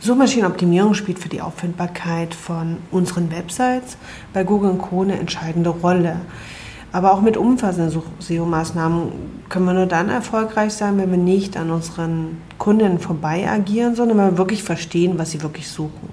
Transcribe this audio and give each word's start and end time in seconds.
Suchmaschinenoptimierung 0.00 0.94
spielt 0.94 1.18
für 1.18 1.28
die 1.28 1.40
Auffindbarkeit 1.40 2.32
von 2.32 2.76
unseren 2.92 3.32
Websites 3.32 3.96
bei 4.32 4.44
Google 4.44 4.70
und 4.70 4.78
Co. 4.78 5.02
eine 5.02 5.18
entscheidende 5.18 5.70
Rolle. 5.70 6.20
Aber 6.92 7.12
auch 7.12 7.20
mit 7.20 7.36
umfassenden 7.36 8.02
SEO-Maßnahmen 8.20 9.12
können 9.48 9.66
wir 9.66 9.74
nur 9.74 9.86
dann 9.86 10.08
erfolgreich 10.08 10.72
sein, 10.72 10.96
wenn 10.98 11.10
wir 11.10 11.18
nicht 11.18 11.56
an 11.56 11.70
unseren 11.70 12.38
Kunden 12.58 12.98
vorbei 12.98 13.48
agieren, 13.50 13.94
sondern 13.96 14.18
wenn 14.18 14.30
wir 14.32 14.38
wirklich 14.38 14.62
verstehen, 14.62 15.18
was 15.18 15.32
sie 15.32 15.42
wirklich 15.42 15.68
suchen. 15.68 16.08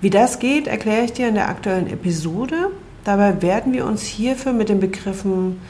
Wie 0.00 0.10
das 0.10 0.38
geht, 0.38 0.66
erkläre 0.66 1.04
ich 1.04 1.12
dir 1.12 1.28
in 1.28 1.34
der 1.34 1.48
aktuellen 1.48 1.86
Episode. 1.86 2.70
Dabei 3.04 3.42
werden 3.42 3.72
wir 3.74 3.84
uns 3.84 4.02
hierfür 4.02 4.52
mit 4.52 4.70
den 4.70 4.80
Begriffen 4.80 5.60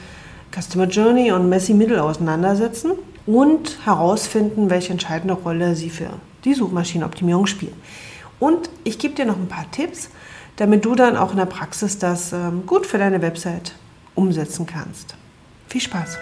Customer 0.52 0.86
Journey 0.86 1.32
und 1.32 1.48
Messy 1.48 1.74
Middle 1.74 2.02
auseinandersetzen 2.02 2.92
und 3.26 3.78
herausfinden, 3.84 4.70
welche 4.70 4.92
entscheidende 4.92 5.34
Rolle 5.34 5.74
sie 5.74 5.90
für 5.90 6.10
die 6.44 6.54
Suchmaschinenoptimierung 6.54 7.46
spielen. 7.46 7.74
Und 8.38 8.68
ich 8.84 8.98
gebe 8.98 9.14
dir 9.14 9.24
noch 9.24 9.36
ein 9.36 9.48
paar 9.48 9.70
Tipps, 9.70 10.10
damit 10.56 10.84
du 10.84 10.94
dann 10.94 11.16
auch 11.16 11.30
in 11.30 11.38
der 11.38 11.46
Praxis 11.46 11.98
das 11.98 12.32
ähm, 12.32 12.66
gut 12.66 12.86
für 12.86 12.98
deine 12.98 13.22
Website 13.22 13.74
umsetzen 14.14 14.66
kannst. 14.66 15.16
Viel 15.68 15.80
Spaß! 15.80 16.18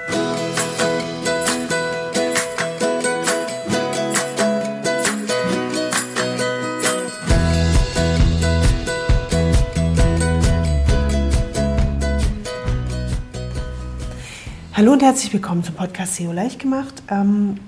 Hallo 14.75 14.93
und 14.95 15.03
herzlich 15.03 15.33
willkommen 15.33 15.63
zum 15.63 15.75
Podcast 15.75 16.17
SEO 16.17 16.33
leicht 16.33 16.59
gemacht. 16.59 17.03
Ähm, 17.09 17.59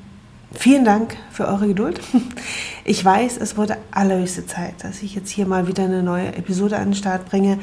vielen 0.59 0.85
Dank 0.85 1.17
für 1.31 1.47
eure 1.47 1.69
Geduld. 1.69 2.01
Ich 2.85 3.03
weiß, 3.05 3.39
es 3.39 3.57
wurde 3.57 3.79
allerhöchste 3.91 4.47
Zeit, 4.47 4.75
dass 4.83 5.03
ich 5.03 5.15
jetzt 5.15 5.31
hier 5.31 5.47
mal 5.47 5.67
wieder 5.67 5.85
eine 5.85 6.03
neue 6.03 6.35
Episode 6.35 6.77
an 6.77 6.91
den 6.91 6.95
Start 6.95 7.25
bringe. 7.25 7.59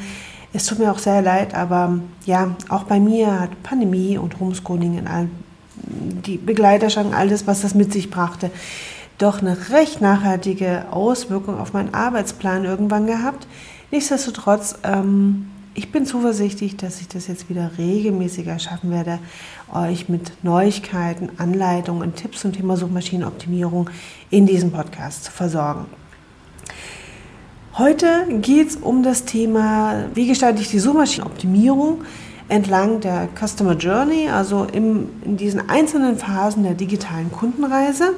Es 0.51 0.65
tut 0.65 0.79
mir 0.79 0.91
auch 0.91 0.99
sehr 0.99 1.21
leid, 1.21 1.53
aber 1.53 1.99
ja, 2.25 2.55
auch 2.69 2.83
bei 2.83 2.99
mir 2.99 3.39
hat 3.39 3.63
Pandemie 3.63 4.17
und 4.17 4.39
Homeschooling 4.39 4.97
in 4.97 5.07
allem, 5.07 5.31
die 5.75 6.37
Begleiterschang, 6.37 7.13
alles, 7.13 7.47
was 7.47 7.61
das 7.61 7.75
mit 7.75 7.93
sich 7.93 8.09
brachte, 8.09 8.51
doch 9.17 9.41
eine 9.41 9.69
recht 9.69 10.01
nachhaltige 10.01 10.85
Auswirkung 10.91 11.59
auf 11.59 11.73
meinen 11.73 11.93
Arbeitsplan 11.93 12.65
irgendwann 12.65 13.05
gehabt. 13.05 13.47
Nichtsdestotrotz 13.91 14.75
ähm, 14.83 15.51
ich 15.73 15.91
bin 15.91 16.05
zuversichtlich, 16.05 16.75
dass 16.75 16.99
ich 16.99 17.07
das 17.07 17.27
jetzt 17.27 17.49
wieder 17.49 17.71
regelmäßiger 17.77 18.59
schaffen 18.59 18.91
werde, 18.91 19.19
euch 19.73 20.09
mit 20.09 20.43
Neuigkeiten, 20.43 21.29
Anleitungen 21.37 22.01
und 22.01 22.15
Tipps 22.17 22.41
zum 22.41 22.51
Thema 22.51 22.75
Suchmaschinenoptimierung 22.75 23.89
in 24.29 24.45
diesem 24.45 24.71
Podcast 24.71 25.25
zu 25.25 25.31
versorgen. 25.31 25.85
Heute 27.77 28.27
geht 28.41 28.69
es 28.69 28.75
um 28.75 29.01
das 29.01 29.23
Thema, 29.23 30.07
wie 30.13 30.27
gestalte 30.27 30.61
ich 30.61 30.69
die 30.69 30.79
Suchmaschinenoptimierung 30.79 32.03
entlang 32.49 32.99
der 32.99 33.29
Customer 33.39 33.75
Journey, 33.77 34.27
also 34.27 34.65
im, 34.65 35.09
in 35.23 35.37
diesen 35.37 35.69
einzelnen 35.69 36.17
Phasen 36.17 36.63
der 36.63 36.73
digitalen 36.73 37.31
Kundenreise. 37.31 38.13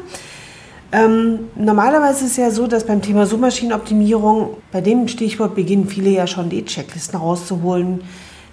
Ähm, 0.93 1.49
normalerweise 1.55 2.25
ist 2.25 2.31
es 2.31 2.37
ja 2.37 2.51
so, 2.51 2.67
dass 2.67 2.85
beim 2.85 3.01
Thema 3.01 3.25
Suchmaschinenoptimierung, 3.25 4.57
bei 4.71 4.79
dem 4.79 5.07
Stichwort 5.07 5.55
beginnen 5.55 5.87
viele 5.87 6.11
ja 6.11 6.27
schon 6.27 6.49
die 6.49 6.63
Checklisten 6.63 7.19
rauszuholen. 7.19 8.01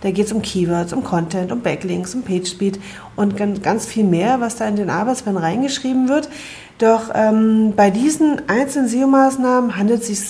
Da 0.01 0.11
geht 0.11 0.25
es 0.25 0.33
um 0.33 0.41
Keywords, 0.41 0.95
um 0.95 1.05
Content, 1.05 1.53
um 1.53 1.61
Backlinks, 1.61 2.15
um 2.15 2.23
PageSpeed 2.23 2.81
und 3.15 3.37
ganz 3.63 3.85
viel 3.85 4.05
mehr, 4.05 4.41
was 4.41 4.57
da 4.57 4.67
in 4.67 4.77
den 4.77 4.89
Arbeitsplan 4.89 5.37
reingeschrieben 5.37 6.09
wird. 6.09 6.31
Doch 6.79 7.11
ähm, 7.15 7.75
bei 7.77 7.91
diesen 7.91 8.49
einzelnen 8.49 8.89
SEO-Maßnahmen 8.89 9.77
handelt 9.77 10.01
es 10.01 10.07
sich 10.07 10.21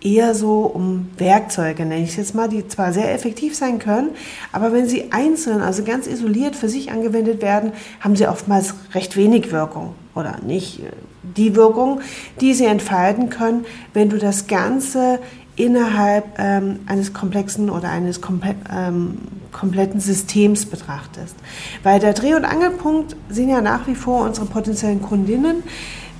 eher 0.00 0.34
so 0.34 0.62
um 0.62 1.08
Werkzeuge, 1.18 1.84
nenne 1.84 2.02
ich 2.02 2.10
es 2.10 2.16
jetzt 2.16 2.34
mal, 2.34 2.48
die 2.48 2.66
zwar 2.68 2.92
sehr 2.92 3.12
effektiv 3.12 3.54
sein 3.54 3.78
können, 3.78 4.10
aber 4.52 4.72
wenn 4.72 4.88
sie 4.88 5.12
einzeln, 5.12 5.60
also 5.60 5.84
ganz 5.84 6.06
isoliert 6.06 6.56
für 6.56 6.68
sich 6.68 6.90
angewendet 6.90 7.42
werden, 7.42 7.72
haben 8.00 8.16
sie 8.16 8.26
oftmals 8.26 8.74
recht 8.94 9.16
wenig 9.16 9.52
Wirkung 9.52 9.94
oder 10.14 10.38
nicht 10.44 10.80
die 11.22 11.54
Wirkung, 11.54 12.00
die 12.40 12.54
sie 12.54 12.64
entfalten 12.64 13.30
können, 13.30 13.64
wenn 13.92 14.08
du 14.08 14.18
das 14.18 14.46
Ganze 14.46 15.18
innerhalb 15.56 16.38
ähm, 16.38 16.80
eines 16.86 17.12
komplexen 17.12 17.68
oder 17.68 17.90
eines 17.90 18.20
komple 18.20 18.54
ähm, 18.74 19.18
kompletten 19.52 20.00
Systems 20.00 20.64
betrachtest. 20.64 21.34
Weil 21.82 21.98
der 21.98 22.12
Dreh- 22.12 22.34
und 22.34 22.44
Angelpunkt 22.44 23.16
sind 23.28 23.48
ja 23.48 23.60
nach 23.60 23.88
wie 23.88 23.96
vor 23.96 24.24
unsere 24.24 24.46
potenziellen 24.46 25.02
Kundinnen. 25.02 25.64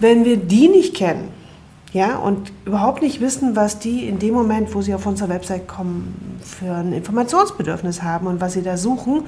Wenn 0.00 0.24
wir 0.24 0.36
die 0.36 0.68
nicht 0.68 0.94
kennen, 0.97 1.28
ja, 1.92 2.16
und 2.18 2.52
überhaupt 2.64 3.02
nicht 3.02 3.20
wissen, 3.20 3.56
was 3.56 3.80
die 3.80 4.06
in 4.08 4.18
dem 4.18 4.34
Moment, 4.34 4.74
wo 4.74 4.82
sie 4.82 4.94
auf 4.94 5.06
unsere 5.06 5.28
Website 5.28 5.66
kommen, 5.66 6.38
für 6.40 6.72
ein 6.72 6.92
Informationsbedürfnis 6.92 8.02
haben 8.02 8.26
und 8.26 8.40
was 8.40 8.52
sie 8.52 8.62
da 8.62 8.76
suchen 8.76 9.24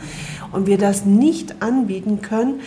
und 0.53 0.67
wir 0.67 0.79
das 0.79 1.05
nicht 1.05 1.61
anbieten 1.61 2.23
können, 2.23 2.61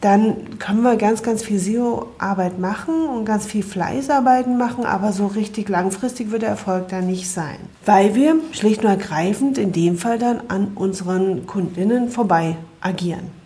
dann 0.00 0.58
können 0.58 0.82
wir 0.82 0.96
ganz, 0.96 1.22
ganz 1.22 1.44
viel 1.44 1.60
SEO-Arbeit 1.60 2.58
machen 2.58 3.06
und 3.06 3.24
ganz 3.24 3.46
viel 3.46 3.62
Fleißarbeiten 3.62 4.58
machen, 4.58 4.84
aber 4.84 5.12
so 5.12 5.26
richtig 5.28 5.68
langfristig 5.68 6.32
wird 6.32 6.42
der 6.42 6.48
Erfolg 6.48 6.88
da 6.88 7.00
nicht 7.00 7.30
sein. 7.30 7.56
Weil 7.86 8.16
wir 8.16 8.34
schlicht 8.50 8.82
und 8.82 8.90
ergreifend 8.90 9.58
in 9.58 9.70
dem 9.70 9.96
Fall 9.96 10.18
dann 10.18 10.40
an 10.48 10.72
unseren 10.74 11.46
Kundinnen 11.46 12.08
vorbei 12.08 12.56
agieren. 12.80 13.41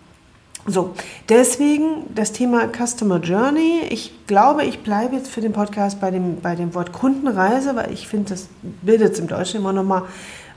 So, 0.68 0.94
deswegen 1.28 2.12
das 2.14 2.32
Thema 2.32 2.68
Customer 2.68 3.20
Journey. 3.20 3.82
Ich 3.88 4.26
glaube, 4.26 4.64
ich 4.64 4.82
bleibe 4.82 5.14
jetzt 5.14 5.28
für 5.28 5.40
den 5.40 5.52
Podcast 5.52 6.00
bei 6.00 6.10
dem, 6.10 6.40
bei 6.40 6.56
dem 6.56 6.74
Wort 6.74 6.92
Kundenreise, 6.92 7.76
weil 7.76 7.92
ich 7.92 8.08
finde, 8.08 8.30
das 8.30 8.48
bildet 8.82 9.12
es 9.12 9.20
im 9.20 9.28
Deutschen 9.28 9.60
immer 9.60 9.72
noch 9.72 9.84
mal 9.84 10.02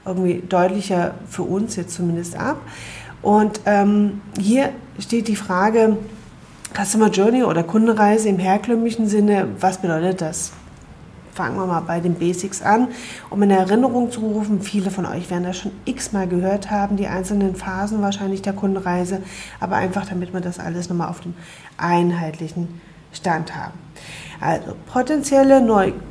irgendwie 0.05 0.41
deutlicher 0.47 1.13
für 1.29 1.43
uns 1.43 1.75
jetzt 1.75 1.93
zumindest 1.93 2.35
ab. 2.35 2.57
Und 3.21 3.61
ähm, 3.65 4.21
hier 4.39 4.71
steht 4.97 5.27
die 5.27 5.35
Frage 5.35 5.97
Customer 6.73 7.09
Journey 7.09 7.43
oder 7.43 7.63
Kundenreise 7.63 8.29
im 8.29 8.39
herkömmlichen 8.39 9.07
Sinne. 9.07 9.47
Was 9.59 9.79
bedeutet 9.79 10.21
das? 10.21 10.53
Fangen 11.39 11.55
wir 11.55 11.67
mal 11.67 11.79
bei 11.79 12.01
den 12.01 12.15
Basics 12.15 12.61
an, 12.61 12.89
um 13.29 13.41
in 13.43 13.49
Erinnerung 13.49 14.11
zu 14.11 14.19
rufen. 14.19 14.59
Viele 14.59 14.91
von 14.91 15.05
euch 15.05 15.31
werden 15.31 15.45
das 15.45 15.55
schon 15.55 15.71
x-mal 15.85 16.27
gehört 16.27 16.69
haben, 16.69 16.97
die 16.97 17.07
einzelnen 17.07 17.55
Phasen 17.55 18.01
wahrscheinlich 18.01 18.41
der 18.41 18.51
Kundenreise, 18.51 19.21
aber 19.61 19.77
einfach 19.77 20.05
damit 20.05 20.33
wir 20.33 20.41
das 20.41 20.59
alles 20.59 20.89
nochmal 20.89 21.07
auf 21.07 21.21
dem 21.21 21.33
einheitlichen 21.77 22.81
Stand 23.13 23.55
haben. 23.55 23.71
Also 24.41 24.75
potenzielle 24.91 25.61
Neukunden 25.61 26.09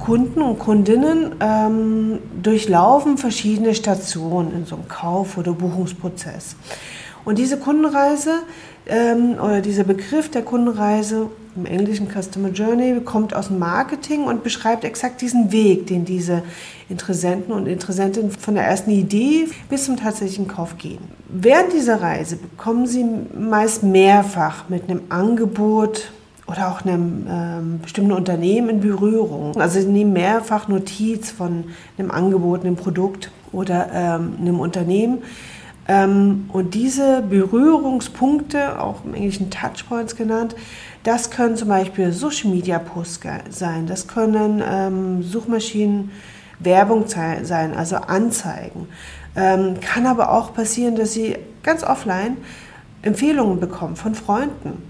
Kunden 0.00 0.42
und 0.42 0.60
Kundinnen 0.60 1.34
ähm, 1.40 2.20
durchlaufen 2.40 3.18
verschiedene 3.18 3.74
Stationen 3.74 4.54
in 4.54 4.64
so 4.64 4.76
einem 4.76 4.86
Kauf- 4.86 5.36
oder 5.36 5.52
Buchungsprozess. 5.52 6.54
Und 7.28 7.36
diese 7.36 7.58
Kundenreise 7.58 8.38
ähm, 8.86 9.34
oder 9.34 9.60
dieser 9.60 9.84
Begriff 9.84 10.30
der 10.30 10.40
Kundenreise 10.40 11.28
im 11.56 11.66
englischen 11.66 12.08
Customer 12.08 12.48
Journey 12.48 13.02
kommt 13.04 13.34
aus 13.34 13.48
dem 13.48 13.58
Marketing 13.58 14.24
und 14.24 14.42
beschreibt 14.42 14.82
exakt 14.82 15.20
diesen 15.20 15.52
Weg, 15.52 15.88
den 15.88 16.06
diese 16.06 16.42
Interessenten 16.88 17.52
und 17.52 17.66
Interessentinnen 17.66 18.30
von 18.30 18.54
der 18.54 18.64
ersten 18.64 18.92
Idee 18.92 19.46
bis 19.68 19.84
zum 19.84 19.98
tatsächlichen 19.98 20.48
Kauf 20.48 20.78
gehen. 20.78 21.00
Während 21.28 21.74
dieser 21.74 22.00
Reise 22.00 22.36
bekommen 22.36 22.86
sie 22.86 23.04
meist 23.38 23.82
mehrfach 23.82 24.70
mit 24.70 24.84
einem 24.88 25.02
Angebot 25.10 26.10
oder 26.46 26.68
auch 26.68 26.80
einem 26.80 27.26
ähm, 27.28 27.80
bestimmten 27.82 28.12
Unternehmen 28.12 28.70
in 28.70 28.80
Berührung. 28.80 29.60
Also 29.60 29.78
sie 29.82 29.86
nehmen 29.86 30.14
mehrfach 30.14 30.68
Notiz 30.68 31.30
von 31.30 31.64
einem 31.98 32.10
Angebot, 32.10 32.62
einem 32.62 32.76
Produkt 32.76 33.30
oder 33.52 33.90
ähm, 33.92 34.36
einem 34.40 34.60
Unternehmen. 34.60 35.18
Ähm, 35.88 36.50
und 36.52 36.74
diese 36.74 37.22
Berührungspunkte, 37.22 38.80
auch 38.80 39.04
im 39.04 39.14
Englischen 39.14 39.50
Touchpoints 39.50 40.14
genannt, 40.16 40.54
das 41.02 41.30
können 41.30 41.56
zum 41.56 41.68
Beispiel 41.68 42.12
Social 42.12 42.50
Media 42.50 42.78
Posts 42.78 43.20
sein, 43.50 43.86
das 43.86 44.06
können 44.06 44.62
ähm, 44.64 45.22
Suchmaschinen 45.22 46.10
Werbung 46.58 47.06
sein, 47.06 47.74
also 47.74 47.96
Anzeigen. 47.96 48.88
Ähm, 49.36 49.80
kann 49.80 50.06
aber 50.06 50.32
auch 50.32 50.52
passieren, 50.54 50.96
dass 50.96 51.12
sie 51.12 51.36
ganz 51.62 51.84
offline 51.84 52.36
Empfehlungen 53.02 53.60
bekommen 53.60 53.96
von 53.96 54.14
Freunden. 54.14 54.82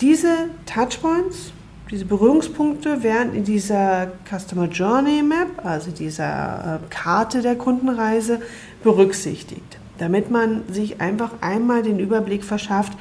Diese 0.00 0.32
Touchpoints, 0.66 1.52
diese 1.90 2.04
Berührungspunkte 2.04 3.02
werden 3.02 3.34
in 3.34 3.44
dieser 3.44 4.12
Customer 4.28 4.66
Journey 4.66 5.22
Map, 5.22 5.64
also 5.64 5.90
dieser 5.90 6.80
äh, 6.82 6.88
Karte 6.90 7.42
der 7.42 7.56
Kundenreise, 7.56 8.40
berücksichtigt, 8.82 9.77
damit 9.98 10.30
man 10.30 10.62
sich 10.70 11.00
einfach 11.00 11.32
einmal 11.40 11.82
den 11.82 11.98
Überblick 11.98 12.44
verschafft, 12.44 12.92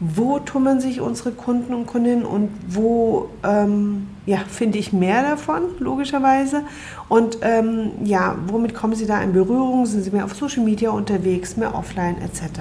wo 0.00 0.38
tummeln 0.38 0.80
sich 0.80 1.00
unsere 1.00 1.30
Kunden 1.30 1.72
und 1.72 1.86
Kundinnen 1.86 2.24
und 2.24 2.50
wo 2.68 3.30
ähm, 3.44 4.08
ja, 4.26 4.38
finde 4.48 4.78
ich 4.78 4.92
mehr 4.92 5.22
davon, 5.22 5.62
logischerweise. 5.78 6.62
Und 7.08 7.38
ähm, 7.42 7.92
ja, 8.04 8.36
womit 8.46 8.74
kommen 8.74 8.94
Sie 8.94 9.06
da 9.06 9.22
in 9.22 9.32
Berührung? 9.32 9.86
Sind 9.86 10.02
Sie 10.02 10.10
mehr 10.10 10.24
auf 10.24 10.34
Social 10.34 10.64
Media 10.64 10.90
unterwegs, 10.90 11.56
mehr 11.56 11.74
offline 11.74 12.16
etc.? 12.22 12.60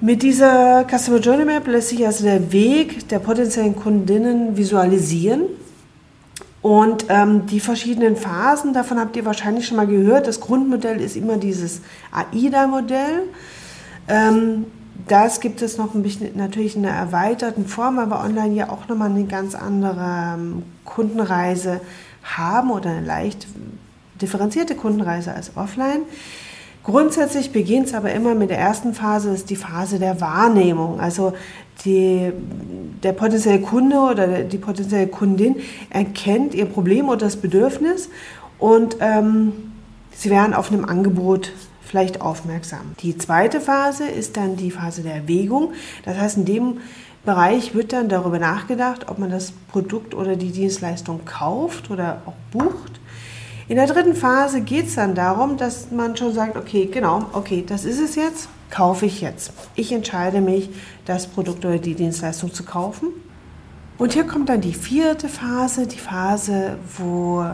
Mit 0.00 0.22
dieser 0.22 0.86
Customer 0.88 1.18
Journey 1.18 1.44
Map 1.44 1.66
lässt 1.66 1.88
sich 1.88 2.06
also 2.06 2.24
der 2.24 2.52
Weg 2.52 3.08
der 3.08 3.18
potenziellen 3.18 3.74
Kundinnen 3.74 4.56
visualisieren. 4.56 5.42
Und 6.60 7.06
ähm, 7.08 7.46
die 7.46 7.60
verschiedenen 7.60 8.16
Phasen, 8.16 8.72
davon 8.72 8.98
habt 8.98 9.16
ihr 9.16 9.24
wahrscheinlich 9.24 9.66
schon 9.66 9.76
mal 9.76 9.86
gehört. 9.86 10.26
Das 10.26 10.40
Grundmodell 10.40 11.00
ist 11.00 11.16
immer 11.16 11.36
dieses 11.36 11.82
AIDA-Modell. 12.10 13.22
Ähm, 14.08 14.66
das 15.06 15.40
gibt 15.40 15.62
es 15.62 15.78
noch 15.78 15.94
ein 15.94 16.02
bisschen 16.02 16.36
natürlich 16.36 16.76
in 16.76 16.84
einer 16.84 16.96
erweiterten 16.96 17.66
Form, 17.66 17.98
aber 17.98 18.24
online 18.24 18.54
ja 18.54 18.70
auch 18.70 18.88
nochmal 18.88 19.10
eine 19.10 19.24
ganz 19.24 19.54
andere 19.54 20.34
ähm, 20.34 20.62
Kundenreise 20.84 21.80
haben 22.24 22.70
oder 22.70 22.90
eine 22.90 23.06
leicht 23.06 23.46
differenzierte 24.20 24.74
Kundenreise 24.74 25.32
als 25.32 25.56
offline. 25.56 26.02
Grundsätzlich 26.88 27.52
beginnt 27.52 27.88
es 27.88 27.92
aber 27.92 28.14
immer 28.14 28.34
mit 28.34 28.48
der 28.48 28.56
ersten 28.56 28.94
Phase, 28.94 29.28
ist 29.28 29.50
die 29.50 29.56
Phase 29.56 29.98
der 29.98 30.22
Wahrnehmung. 30.22 31.00
Also 31.00 31.34
die, 31.84 32.32
der 33.02 33.12
potenzielle 33.12 33.60
Kunde 33.60 33.98
oder 33.98 34.42
die 34.44 34.56
potenzielle 34.56 35.06
Kundin 35.06 35.56
erkennt 35.90 36.54
ihr 36.54 36.64
Problem 36.64 37.10
oder 37.10 37.26
das 37.26 37.36
Bedürfnis 37.36 38.08
und 38.58 38.96
ähm, 39.00 39.52
sie 40.12 40.30
werden 40.30 40.54
auf 40.54 40.72
einem 40.72 40.86
Angebot 40.86 41.52
vielleicht 41.82 42.22
aufmerksam. 42.22 42.94
Die 43.00 43.18
zweite 43.18 43.60
Phase 43.60 44.08
ist 44.08 44.38
dann 44.38 44.56
die 44.56 44.70
Phase 44.70 45.02
der 45.02 45.14
Erwägung. 45.14 45.74
Das 46.06 46.16
heißt, 46.16 46.38
in 46.38 46.46
dem 46.46 46.78
Bereich 47.22 47.74
wird 47.74 47.92
dann 47.92 48.08
darüber 48.08 48.38
nachgedacht, 48.38 49.10
ob 49.10 49.18
man 49.18 49.28
das 49.28 49.52
Produkt 49.70 50.14
oder 50.14 50.36
die 50.36 50.52
Dienstleistung 50.52 51.26
kauft 51.26 51.90
oder 51.90 52.22
auch 52.24 52.32
bucht. 52.50 52.97
In 53.68 53.76
der 53.76 53.86
dritten 53.86 54.14
Phase 54.14 54.62
geht 54.62 54.86
es 54.86 54.94
dann 54.94 55.14
darum, 55.14 55.58
dass 55.58 55.90
man 55.90 56.16
schon 56.16 56.32
sagt, 56.32 56.56
okay, 56.56 56.86
genau, 56.86 57.26
okay, 57.34 57.62
das 57.66 57.84
ist 57.84 58.00
es 58.00 58.14
jetzt, 58.14 58.48
kaufe 58.70 59.04
ich 59.04 59.20
jetzt. 59.20 59.52
Ich 59.74 59.92
entscheide 59.92 60.40
mich, 60.40 60.70
das 61.04 61.26
Produkt 61.26 61.66
oder 61.66 61.76
die 61.76 61.94
Dienstleistung 61.94 62.54
zu 62.54 62.62
kaufen. 62.64 63.08
Und 63.98 64.14
hier 64.14 64.24
kommt 64.24 64.48
dann 64.48 64.62
die 64.62 64.72
vierte 64.72 65.28
Phase, 65.28 65.86
die 65.86 65.98
Phase, 65.98 66.78
wo 66.96 67.44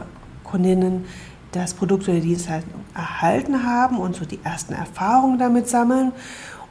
Kundinnen 0.45 1.05
das 1.51 1.75
Produkt 1.75 2.05
oder 2.05 2.21
die 2.21 2.29
Dienstleistung 2.29 2.85
erhalten 2.95 3.65
haben 3.65 3.99
und 3.99 4.15
so 4.15 4.25
die 4.25 4.39
ersten 4.45 4.73
Erfahrungen 4.73 5.41
damit 5.41 5.69
sammeln. 5.69 6.13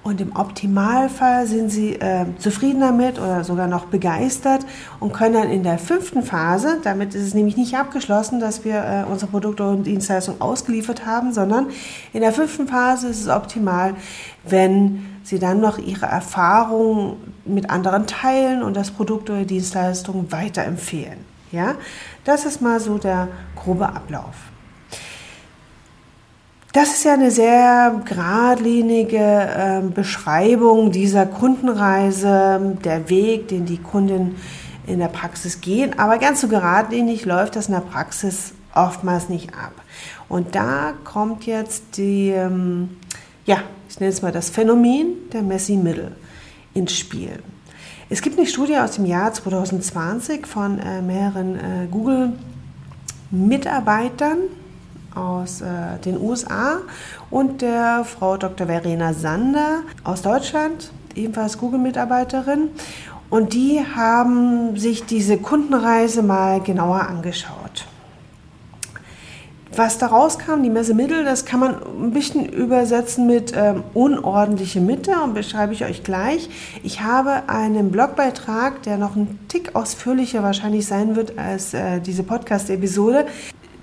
Und 0.04 0.20
im 0.20 0.36
Optimalfall 0.36 1.48
sind 1.48 1.70
sie 1.70 1.94
äh, 1.94 2.26
zufrieden 2.38 2.82
damit 2.82 3.20
oder 3.20 3.46
sogar 3.46 3.68
noch 3.68 3.86
begeistert 3.86 4.66
und 5.00 5.14
können 5.14 5.34
dann 5.34 5.50
in 5.50 5.64
der 5.64 5.80
fünften 5.80 6.24
Phase, 6.24 6.80
damit 6.84 7.16
ist 7.16 7.26
es 7.26 7.34
nämlich 7.34 7.56
nicht 7.56 7.78
abgeschlossen, 7.78 8.42
dass 8.42 8.66
wir 8.66 8.76
äh, 8.76 9.10
unsere 9.10 9.32
Produkte 9.32 9.66
und 9.66 9.84
Dienstleistungen 9.84 10.42
ausgeliefert 10.42 11.06
haben, 11.06 11.32
sondern 11.32 11.68
in 12.12 12.20
der 12.20 12.34
fünften 12.34 12.68
Phase 12.68 13.08
ist 13.08 13.22
es 13.22 13.30
optimal, 13.30 13.96
wenn 14.44 15.06
sie 15.24 15.40
dann 15.40 15.62
noch 15.62 15.78
ihre 15.78 16.08
Erfahrungen 16.08 17.16
mit 17.46 17.70
anderen 17.70 18.06
teilen 18.06 18.62
und 18.62 18.76
das 18.76 18.92
Produkt 18.92 19.30
oder 19.30 19.46
Dienstleistung 19.46 20.30
weiterempfehlen. 20.34 21.20
Ja, 21.54 21.76
das 22.26 22.44
ist 22.44 22.62
mal 22.62 22.82
so 22.82 22.98
der 22.98 23.30
grobe 23.56 23.88
Ablauf. 23.88 24.53
Das 26.74 26.90
ist 26.90 27.06
ja 27.06 27.14
eine 27.14 27.30
sehr 27.30 28.02
geradlinige 28.04 29.18
äh, 29.18 29.82
Beschreibung 29.94 30.92
dieser 30.92 31.28
Kundenreise, 31.28 32.80
der 32.84 33.12
Weg, 33.12 33.50
den 33.50 33.68
die 33.68 33.78
Kunden 33.78 34.38
in 34.88 34.98
der 34.98 35.10
Praxis 35.10 35.62
gehen. 35.62 36.00
Aber 36.00 36.18
ganz 36.18 36.42
so 36.42 36.48
geradlinig 36.48 37.26
läuft 37.26 37.56
das 37.56 37.68
in 37.68 37.76
der 37.76 37.82
Praxis 37.82 38.56
oftmals 38.74 39.30
nicht 39.30 39.54
ab. 39.54 39.74
Und 40.28 40.56
da 40.56 40.96
kommt 41.04 41.46
jetzt 41.46 41.98
die, 41.98 42.30
ähm, 42.30 42.98
ja, 43.46 43.58
ich 43.88 44.00
nenne 44.00 44.12
es 44.12 44.24
mal 44.24 44.32
das 44.32 44.50
Phänomen 44.50 45.30
der 45.32 45.44
Messi-Mittel 45.44 46.16
ins 46.74 46.98
Spiel. 46.98 47.38
Es 48.10 48.24
gibt 48.24 48.40
eine 48.40 48.48
Studie 48.48 48.78
aus 48.78 48.94
dem 48.94 49.06
Jahr 49.06 49.32
2020 49.32 50.48
von 50.48 50.80
äh, 50.80 51.04
mehreren 51.04 51.56
äh, 51.56 51.88
Google-Mitarbeitern, 51.92 54.40
aus 55.16 55.62
äh, 55.62 56.00
den 56.04 56.20
USA 56.20 56.78
und 57.30 57.62
der 57.62 58.06
Frau 58.06 58.38
Dr. 58.38 58.68
Verena 58.68 59.14
Sander 59.14 59.82
aus 60.04 60.22
Deutschland, 60.22 60.92
ebenfalls 61.16 61.58
Google-Mitarbeiterin. 61.58 62.70
Und 63.30 63.54
die 63.54 63.82
haben 63.96 64.78
sich 64.78 65.06
diese 65.06 65.38
Kundenreise 65.38 66.22
mal 66.22 66.62
genauer 66.62 67.08
angeschaut. 67.08 67.88
Was 69.76 69.98
da 69.98 70.08
rauskam, 70.08 70.62
die 70.62 70.70
Messemittel, 70.70 71.24
das 71.26 71.46
kann 71.46 71.60
man 71.60 71.76
ein 72.00 72.12
bisschen 72.12 72.46
übersetzen 72.46 73.26
mit 73.26 73.54
ähm, 73.56 73.84
unordentliche 73.96 74.80
Mitte 74.82 75.14
und 75.24 75.34
beschreibe 75.34 75.74
ich 75.74 75.84
euch 75.84 76.04
gleich. 76.04 76.48
Ich 76.84 77.02
habe 77.02 77.50
einen 77.50 77.90
Blogbeitrag, 77.90 78.84
der 78.84 78.98
noch 78.98 79.16
ein 79.16 79.40
Tick 79.48 79.76
ausführlicher 79.76 80.44
wahrscheinlich 80.44 80.86
sein 80.86 81.16
wird 81.16 81.40
als 81.40 81.74
äh, 81.74 82.00
diese 82.02 82.22
Podcast-Episode 82.22 83.26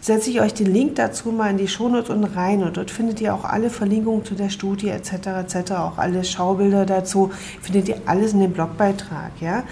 setze 0.01 0.31
ich 0.31 0.41
euch 0.41 0.55
den 0.55 0.73
Link 0.73 0.97
dazu 0.97 1.31
mal 1.31 1.51
in 1.51 1.59
die 1.59 1.69
Shownotes 1.69 2.11
und 2.11 2.25
rein 2.25 2.63
und 2.63 2.77
dort 2.77 2.91
findet 2.91 3.21
ihr 3.21 3.35
auch 3.35 3.45
alle 3.45 3.71
Verlinkungen 3.71 4.25
zu 4.25 4.35
der 4.35 4.49
Studie 4.49 4.89
etc. 4.89 5.13
etc. 5.13 5.73
auch 5.73 5.99
alle 5.99 6.25
Schaubilder 6.25 6.87
dazu 6.87 7.31
findet 7.61 7.89
ihr 7.89 8.01
alles 8.07 8.33
in 8.33 8.41
dem 8.41 8.53
Blogbeitrag, 8.53 9.33
ja. 9.41 9.65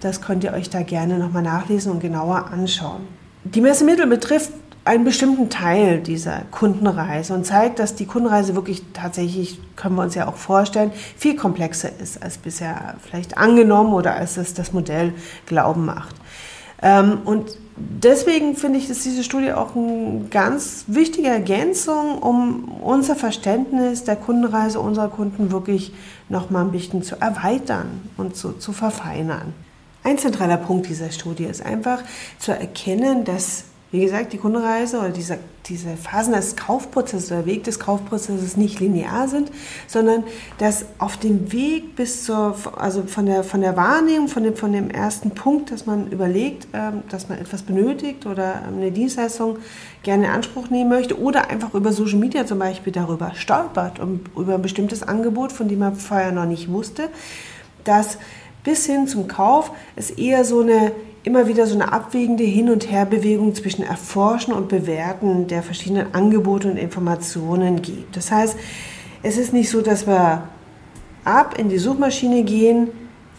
Das 0.00 0.20
könnt 0.20 0.44
ihr 0.44 0.52
euch 0.52 0.68
da 0.68 0.82
gerne 0.82 1.18
nochmal 1.18 1.42
nachlesen 1.42 1.90
und 1.90 2.00
genauer 2.00 2.50
anschauen. 2.52 3.08
Die 3.44 3.62
Messemittel 3.62 4.06
betrifft 4.06 4.52
einen 4.84 5.04
bestimmten 5.04 5.48
Teil 5.48 6.00
dieser 6.00 6.42
Kundenreise 6.50 7.32
und 7.32 7.46
zeigt, 7.46 7.78
dass 7.78 7.94
die 7.94 8.04
Kundenreise 8.04 8.54
wirklich 8.54 8.82
tatsächlich, 8.92 9.58
können 9.76 9.96
wir 9.96 10.02
uns 10.02 10.14
ja 10.14 10.28
auch 10.28 10.36
vorstellen, 10.36 10.92
viel 11.16 11.36
komplexer 11.36 11.88
ist 11.98 12.22
als 12.22 12.36
bisher 12.36 12.96
vielleicht 13.02 13.38
angenommen 13.38 13.94
oder 13.94 14.14
als 14.14 14.36
es 14.36 14.52
das 14.52 14.74
Modell 14.74 15.14
Glauben 15.46 15.86
macht. 15.86 16.14
Ähm, 16.82 17.18
und 17.24 17.56
deswegen 17.76 18.56
finde 18.56 18.78
ich, 18.78 18.88
ist 18.88 19.04
diese 19.04 19.24
Studie 19.24 19.52
auch 19.52 19.74
eine 19.74 20.26
ganz 20.30 20.84
wichtige 20.86 21.28
Ergänzung, 21.28 22.18
um 22.18 22.64
unser 22.82 23.16
Verständnis 23.16 24.04
der 24.04 24.16
Kundenreise 24.16 24.80
unserer 24.80 25.08
Kunden 25.08 25.50
wirklich 25.50 25.92
noch 26.28 26.50
mal 26.50 26.62
ein 26.62 26.72
bisschen 26.72 27.02
zu 27.02 27.20
erweitern 27.20 28.02
und 28.16 28.36
zu, 28.36 28.52
zu 28.52 28.72
verfeinern. 28.72 29.52
Ein 30.02 30.18
zentraler 30.18 30.58
Punkt 30.58 30.88
dieser 30.88 31.10
Studie 31.10 31.44
ist 31.44 31.64
einfach 31.64 32.02
zu 32.38 32.52
erkennen, 32.52 33.24
dass 33.24 33.64
wie 33.94 34.00
gesagt, 34.00 34.32
die 34.32 34.38
Kundenreise 34.38 34.98
oder 34.98 35.10
diese, 35.10 35.38
diese 35.66 35.96
Phasen 35.96 36.32
des 36.32 36.56
Kaufprozesses, 36.56 37.28
der 37.28 37.46
Weg 37.46 37.62
des 37.62 37.78
Kaufprozesses 37.78 38.56
nicht 38.56 38.80
linear 38.80 39.28
sind, 39.28 39.52
sondern 39.86 40.24
dass 40.58 40.86
auf 40.98 41.16
dem 41.16 41.52
Weg 41.52 41.94
bis 41.94 42.24
zur, 42.24 42.56
also 42.76 43.04
von 43.04 43.26
der, 43.26 43.44
von 43.44 43.60
der 43.60 43.76
Wahrnehmung, 43.76 44.26
von 44.26 44.42
dem, 44.42 44.56
von 44.56 44.72
dem 44.72 44.90
ersten 44.90 45.30
Punkt, 45.30 45.70
dass 45.70 45.86
man 45.86 46.10
überlegt, 46.10 46.66
ähm, 46.72 47.04
dass 47.08 47.28
man 47.28 47.38
etwas 47.38 47.62
benötigt 47.62 48.26
oder 48.26 48.62
eine 48.66 48.90
Dienstleistung 48.90 49.58
gerne 50.02 50.24
in 50.24 50.30
Anspruch 50.32 50.70
nehmen 50.70 50.90
möchte 50.90 51.16
oder 51.20 51.48
einfach 51.48 51.72
über 51.72 51.92
Social 51.92 52.18
Media 52.18 52.44
zum 52.46 52.58
Beispiel 52.58 52.92
darüber 52.92 53.30
stolpert 53.36 54.00
und 54.00 54.28
über 54.36 54.56
ein 54.56 54.62
bestimmtes 54.62 55.04
Angebot, 55.04 55.52
von 55.52 55.68
dem 55.68 55.78
man 55.78 55.94
vorher 55.94 56.32
noch 56.32 56.46
nicht 56.46 56.68
wusste, 56.68 57.10
dass 57.84 58.18
bis 58.64 58.86
hin 58.86 59.06
zum 59.06 59.28
Kauf 59.28 59.70
es 59.94 60.10
eher 60.10 60.44
so 60.44 60.62
eine 60.62 60.90
immer 61.24 61.48
wieder 61.48 61.66
so 61.66 61.74
eine 61.74 61.92
abwägende 61.92 62.44
Hin- 62.44 62.70
und 62.70 62.90
Herbewegung 62.90 63.54
zwischen 63.54 63.82
Erforschen 63.82 64.52
und 64.52 64.68
Bewerten 64.68 65.48
der 65.48 65.62
verschiedenen 65.62 66.14
Angebote 66.14 66.70
und 66.70 66.76
Informationen 66.76 67.80
gibt. 67.80 68.16
Das 68.16 68.30
heißt, 68.30 68.56
es 69.22 69.38
ist 69.38 69.54
nicht 69.54 69.70
so, 69.70 69.80
dass 69.80 70.06
wir 70.06 70.42
ab 71.24 71.58
in 71.58 71.70
die 71.70 71.78
Suchmaschine 71.78 72.44
gehen, 72.44 72.88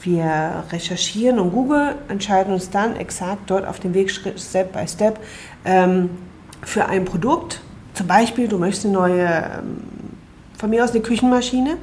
wir 0.02 0.66
recherchieren 0.72 1.40
und 1.40 1.52
Google 1.52 1.96
entscheiden 2.10 2.54
uns 2.54 2.70
dann 2.70 2.96
exakt 2.96 3.50
dort 3.50 3.68
auf 3.68 3.80
dem 3.80 3.94
Weg 3.94 4.12
Step 4.12 4.74
by 4.74 4.88
Step 4.88 5.20
ähm, 5.64 6.10
für 6.64 6.88
ein 6.88 7.06
Produkt. 7.06 7.62
Zum 7.94 8.08
Beispiel, 8.08 8.48
du 8.48 8.58
möchtest 8.58 8.86
eine 8.86 8.94
neue, 8.96 9.24
ähm, 9.24 9.78
von 10.58 10.70
mir 10.70 10.84
aus 10.84 10.92
eine 10.92 11.02
Küchenmaschine 11.02 11.78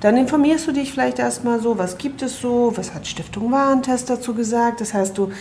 dann 0.00 0.16
informierst 0.16 0.66
du 0.66 0.72
dich 0.72 0.92
vielleicht 0.92 1.18
erstmal 1.18 1.60
so, 1.60 1.78
was 1.78 1.98
gibt 1.98 2.22
es 2.22 2.40
so, 2.40 2.72
was 2.76 2.94
hat 2.94 3.06
Stiftung 3.06 3.50
Warentest 3.50 4.08
dazu 4.08 4.34
gesagt. 4.34 4.80
Das 4.80 4.94
heißt, 4.94 5.18
du 5.18 5.32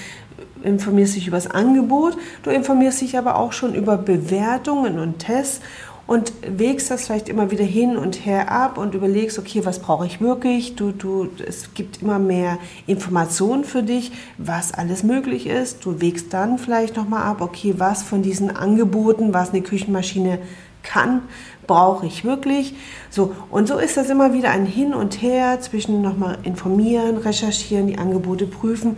informierst 0.64 1.16
dich 1.16 1.28
über 1.28 1.38
das 1.38 1.50
Angebot, 1.50 2.18
du 2.44 2.50
informierst 2.50 3.02
dich 3.02 3.18
aber 3.18 3.36
auch 3.38 3.54
schon 3.54 3.76
über 3.76 3.98
Bewertungen 3.98 5.00
und 5.00 5.20
Tests 5.20 5.62
und 6.08 6.32
wägst 6.42 6.90
das 6.90 7.06
vielleicht 7.06 7.28
immer 7.28 7.52
wieder 7.52 7.66
hin 7.66 7.98
und 7.98 8.26
her 8.26 8.50
ab 8.50 8.78
und 8.78 8.96
überlegst, 8.96 9.38
okay, 9.38 9.66
was 9.66 9.80
brauche 9.80 10.06
ich 10.06 10.22
wirklich? 10.22 10.76
Du, 10.76 10.92
du, 10.92 11.28
es 11.46 11.74
gibt 11.74 12.02
immer 12.02 12.18
mehr 12.18 12.60
Informationen 12.88 13.66
für 13.66 13.84
dich, 13.84 14.14
was 14.38 14.74
alles 14.74 15.04
möglich 15.04 15.48
ist. 15.48 15.86
Du 15.86 16.00
wägst 16.00 16.34
dann 16.34 16.60
vielleicht 16.60 16.96
nochmal 16.96 17.24
ab, 17.24 17.42
okay, 17.42 17.76
was 17.78 18.04
von 18.04 18.22
diesen 18.22 18.56
Angeboten, 18.56 19.34
was 19.34 19.50
eine 19.50 19.62
Küchenmaschine 19.62 20.40
kann, 20.88 21.22
brauche 21.68 22.06
ich 22.06 22.24
wirklich. 22.24 22.74
So, 23.10 23.36
und 23.52 23.68
so 23.68 23.78
ist 23.78 23.98
das 23.98 24.10
immer 24.10 24.34
wieder 24.34 24.50
ein 24.50 24.66
Hin 24.66 24.94
und 24.94 25.22
Her 25.22 25.60
zwischen 25.62 26.02
nochmal 26.02 26.40
informieren, 26.44 27.18
recherchieren, 27.18 27.88
die 27.88 27.98
Angebote 27.98 28.48
prüfen, 28.48 28.98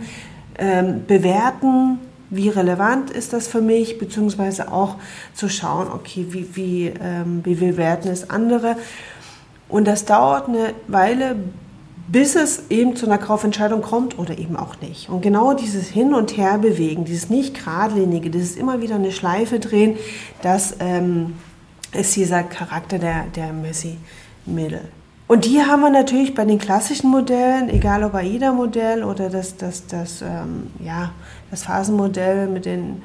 ähm, 0.58 1.04
bewerten, 1.06 1.98
wie 2.30 2.48
relevant 2.48 3.10
ist 3.10 3.32
das 3.32 3.48
für 3.48 3.60
mich, 3.60 3.98
beziehungsweise 3.98 4.72
auch 4.72 4.96
zu 5.34 5.48
schauen, 5.48 5.88
okay, 5.92 6.26
wie, 6.30 6.54
wie, 6.54 6.92
ähm, 7.02 7.40
wie 7.44 7.56
bewerten 7.56 8.08
es 8.08 8.30
andere. 8.30 8.76
Und 9.68 9.86
das 9.86 10.04
dauert 10.04 10.48
eine 10.48 10.74
Weile, 10.86 11.36
bis 12.10 12.34
es 12.34 12.64
eben 12.70 12.96
zu 12.96 13.06
einer 13.06 13.18
Kaufentscheidung 13.18 13.82
kommt 13.82 14.18
oder 14.18 14.38
eben 14.38 14.56
auch 14.56 14.80
nicht. 14.80 15.08
Und 15.08 15.22
genau 15.22 15.54
dieses 15.54 15.88
Hin- 15.88 16.14
und 16.14 16.36
Herbewegen, 16.36 17.04
dieses 17.04 17.30
nicht 17.30 17.54
geradlinige, 17.54 18.30
dieses 18.30 18.56
immer 18.56 18.80
wieder 18.80 18.96
eine 18.96 19.12
Schleife 19.12 19.60
drehen, 19.60 19.96
das 20.42 20.76
ähm, 20.80 21.34
ist 21.92 22.16
dieser 22.16 22.42
Charakter 22.42 22.98
der, 22.98 23.24
der 23.34 23.52
Messi-Mittel. 23.52 24.88
Und 25.30 25.44
die 25.44 25.62
haben 25.62 25.82
wir 25.82 25.90
natürlich 25.90 26.34
bei 26.34 26.44
den 26.44 26.58
klassischen 26.58 27.08
Modellen, 27.08 27.68
egal 27.70 28.02
ob 28.02 28.14
AIDA-Modell 28.14 29.04
oder 29.04 29.30
das, 29.30 29.56
das, 29.56 29.86
das, 29.86 30.22
ähm, 30.22 30.72
ja, 30.80 31.12
das 31.52 31.62
Phasenmodell 31.62 32.48
mit 32.48 32.64
den, 32.64 33.02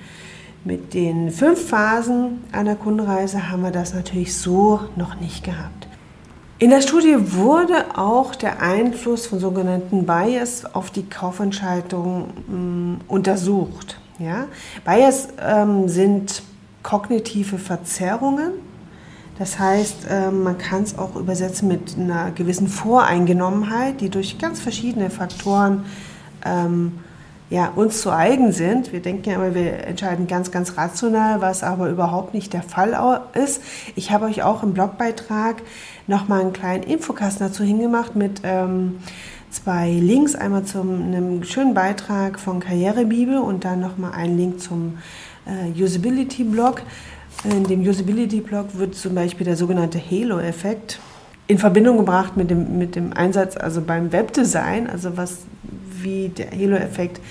mit 0.63 0.95
den 0.95 1.29
fünf 1.29 1.69
Phasen 1.69 2.43
einer 2.51 2.75
Kundenreise, 2.75 3.51
haben 3.51 3.61
wir 3.61 3.69
das 3.69 3.93
natürlich 3.93 4.35
so 4.35 4.79
noch 4.95 5.19
nicht 5.19 5.43
gehabt. 5.43 5.87
In 6.57 6.71
der 6.71 6.81
Studie 6.81 7.15
wurde 7.33 7.95
auch 7.95 8.33
der 8.33 8.59
Einfluss 8.59 9.27
von 9.27 9.39
sogenannten 9.39 10.07
Bias 10.07 10.63
auf 10.73 10.89
die 10.89 11.07
Kaufentscheidung 11.07 12.29
ähm, 12.49 12.97
untersucht. 13.07 13.99
Ja? 14.17 14.45
Bias 14.83 15.27
ähm, 15.39 15.87
sind 15.87 16.41
kognitive 16.81 17.59
Verzerrungen 17.59 18.53
das 19.37 19.59
heißt, 19.59 20.07
ähm, 20.09 20.43
man 20.43 20.57
kann 20.57 20.83
es 20.83 20.97
auch 20.97 21.15
übersetzen 21.15 21.67
mit 21.67 21.97
einer 21.97 22.31
gewissen 22.31 22.67
Voreingenommenheit, 22.67 23.99
die 24.01 24.09
durch 24.09 24.37
ganz 24.37 24.61
verschiedene 24.61 25.09
Faktoren 25.09 25.85
ähm, 26.45 26.99
ja, 27.49 27.71
uns 27.75 28.01
zu 28.01 28.11
eigen 28.11 28.51
sind. 28.51 28.91
Wir 28.91 29.01
denken 29.01 29.29
ja 29.29 29.35
immer, 29.35 29.53
wir 29.53 29.85
entscheiden 29.85 30.27
ganz, 30.27 30.51
ganz 30.51 30.77
rational, 30.77 31.41
was 31.41 31.63
aber 31.63 31.89
überhaupt 31.89 32.33
nicht 32.33 32.53
der 32.53 32.63
Fall 32.63 33.21
ist. 33.33 33.61
Ich 33.95 34.11
habe 34.11 34.25
euch 34.25 34.41
auch 34.41 34.63
im 34.63 34.73
Blogbeitrag 34.73 35.61
nochmal 36.07 36.41
einen 36.41 36.53
kleinen 36.53 36.83
Infokasten 36.83 37.47
dazu 37.47 37.63
hingemacht 37.63 38.15
mit 38.15 38.41
ähm, 38.43 38.97
zwei 39.51 39.91
Links. 39.91 40.33
Einmal 40.35 40.63
zu 40.63 40.81
einem 40.81 41.43
schönen 41.43 41.73
Beitrag 41.73 42.39
von 42.39 42.61
Karrierebibel 42.61 43.37
und 43.37 43.63
dann 43.63 43.79
nochmal 43.79 44.13
einen 44.13 44.37
Link 44.37 44.59
zum 44.59 44.97
äh, 45.45 45.81
Usability-Blog. 45.81 46.81
In 47.51 47.63
dem 47.63 47.81
Usability-Blog 47.81 48.77
wird 48.77 48.95
zum 48.95 49.13
Beispiel 49.13 49.45
der 49.45 49.55
sogenannte 49.55 49.99
Halo-Effekt 49.99 50.99
in 51.47 51.59
Verbindung 51.59 51.97
gebracht 51.97 52.37
mit 52.37 52.49
dem, 52.49 52.79
mit 52.79 52.95
dem 52.95 53.13
Einsatz, 53.13 53.55
also 53.55 53.81
beim 53.81 54.11
Webdesign, 54.11 54.89
also 54.89 55.15
was, 55.15 55.39
wie 56.01 56.29
der 56.29 56.49
Halo-Effekt 56.51 57.21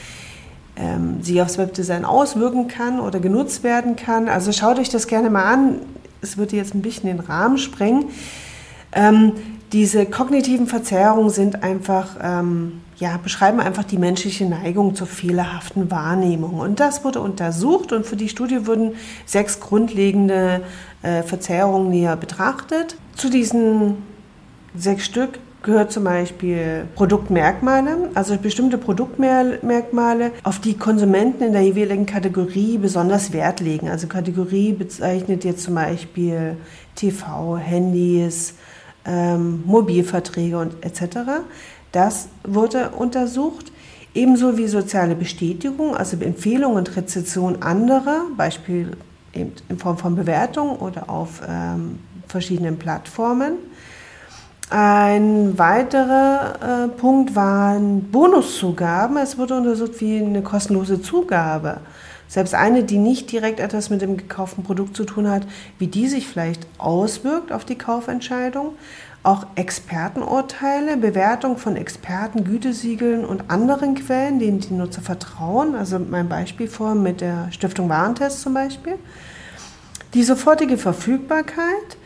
ähm, 0.76 1.22
sich 1.22 1.42
aufs 1.42 1.58
Webdesign 1.58 2.04
auswirken 2.04 2.68
kann 2.68 3.00
oder 3.00 3.18
genutzt 3.18 3.64
werden 3.64 3.96
kann. 3.96 4.28
Also 4.28 4.52
schaut 4.52 4.78
euch 4.78 4.88
das 4.88 5.08
gerne 5.08 5.30
mal 5.30 5.52
an. 5.52 5.80
Es 6.22 6.36
wird 6.36 6.52
jetzt 6.52 6.74
ein 6.74 6.82
bisschen 6.82 7.08
den 7.08 7.20
Rahmen 7.20 7.58
sprengen. 7.58 8.06
Ähm, 8.92 9.32
diese 9.72 10.06
kognitiven 10.06 10.68
Verzerrungen 10.68 11.30
sind 11.30 11.64
einfach 11.64 12.16
ähm, 12.22 12.80
ja, 13.04 13.18
beschreiben 13.18 13.60
einfach 13.60 13.84
die 13.84 13.98
menschliche 13.98 14.46
Neigung 14.46 14.94
zur 14.94 15.06
fehlerhaften 15.06 15.90
Wahrnehmung. 15.90 16.54
Und 16.54 16.80
das 16.80 17.04
wurde 17.04 17.20
untersucht 17.20 17.92
und 17.92 18.06
für 18.06 18.16
die 18.16 18.30
Studie 18.30 18.66
wurden 18.66 18.92
sechs 19.26 19.60
grundlegende 19.60 20.62
äh, 21.02 21.22
Verzerrungen 21.22 21.90
näher 21.90 22.16
betrachtet. 22.16 22.96
Zu 23.14 23.28
diesen 23.28 23.96
sechs 24.74 25.04
Stück 25.04 25.38
gehört 25.62 25.92
zum 25.92 26.04
Beispiel 26.04 26.86
Produktmerkmale, 26.94 28.10
also 28.14 28.38
bestimmte 28.38 28.78
Produktmerkmale, 28.78 30.30
auf 30.42 30.58
die 30.58 30.74
Konsumenten 30.74 31.44
in 31.44 31.52
der 31.52 31.62
jeweiligen 31.62 32.06
Kategorie 32.06 32.78
besonders 32.78 33.34
Wert 33.34 33.60
legen. 33.60 33.90
Also 33.90 34.06
Kategorie 34.06 34.72
bezeichnet 34.72 35.44
jetzt 35.44 35.62
zum 35.62 35.74
Beispiel 35.74 36.56
TV, 36.94 37.58
Handys, 37.58 38.54
ähm, 39.04 39.62
Mobilverträge 39.66 40.58
und 40.58 40.82
etc. 40.82 41.42
Das 41.94 42.26
wurde 42.42 42.90
untersucht. 42.90 43.70
Ebenso 44.14 44.58
wie 44.58 44.66
soziale 44.66 45.14
Bestätigung, 45.14 45.96
also 45.96 46.16
Empfehlung 46.16 46.74
und 46.74 46.96
Rezession 46.96 47.62
anderer, 47.62 48.22
Beispiel 48.36 48.96
in 49.32 49.52
Form 49.78 49.96
von 49.96 50.16
Bewertung 50.16 50.76
oder 50.78 51.08
auf 51.08 51.40
ähm, 51.48 52.00
verschiedenen 52.26 52.78
Plattformen. 52.78 53.54
Ein 54.70 55.56
weiterer 55.56 56.86
äh, 56.86 56.88
Punkt 56.88 57.36
waren 57.36 58.10
Bonuszugaben. 58.10 59.16
Es 59.16 59.38
wurde 59.38 59.56
untersucht 59.56 60.00
wie 60.00 60.18
eine 60.18 60.42
kostenlose 60.42 61.00
Zugabe. 61.00 61.78
Selbst 62.26 62.54
eine, 62.54 62.82
die 62.82 62.98
nicht 62.98 63.30
direkt 63.30 63.60
etwas 63.60 63.90
mit 63.90 64.02
dem 64.02 64.16
gekauften 64.16 64.64
Produkt 64.64 64.96
zu 64.96 65.04
tun 65.04 65.30
hat, 65.30 65.46
wie 65.78 65.86
die 65.86 66.08
sich 66.08 66.26
vielleicht 66.26 66.66
auswirkt 66.78 67.52
auf 67.52 67.64
die 67.64 67.78
Kaufentscheidung 67.78 68.74
auch 69.24 69.46
Expertenurteile, 69.54 70.98
Bewertung 70.98 71.56
von 71.56 71.76
Experten, 71.76 72.44
Gütesiegeln 72.44 73.24
und 73.24 73.50
anderen 73.50 73.94
Quellen, 73.94 74.38
denen 74.38 74.60
die 74.60 74.74
Nutzer 74.74 75.00
vertrauen. 75.00 75.74
Also 75.74 75.98
mein 75.98 76.28
Beispiel 76.28 76.68
vor 76.68 76.94
mit 76.94 77.22
der 77.22 77.50
Stiftung 77.50 77.88
Warentest 77.88 78.42
zum 78.42 78.52
Beispiel. 78.52 78.96
Die 80.12 80.22
sofortige 80.22 80.76
Verfügbarkeit, 80.76 81.96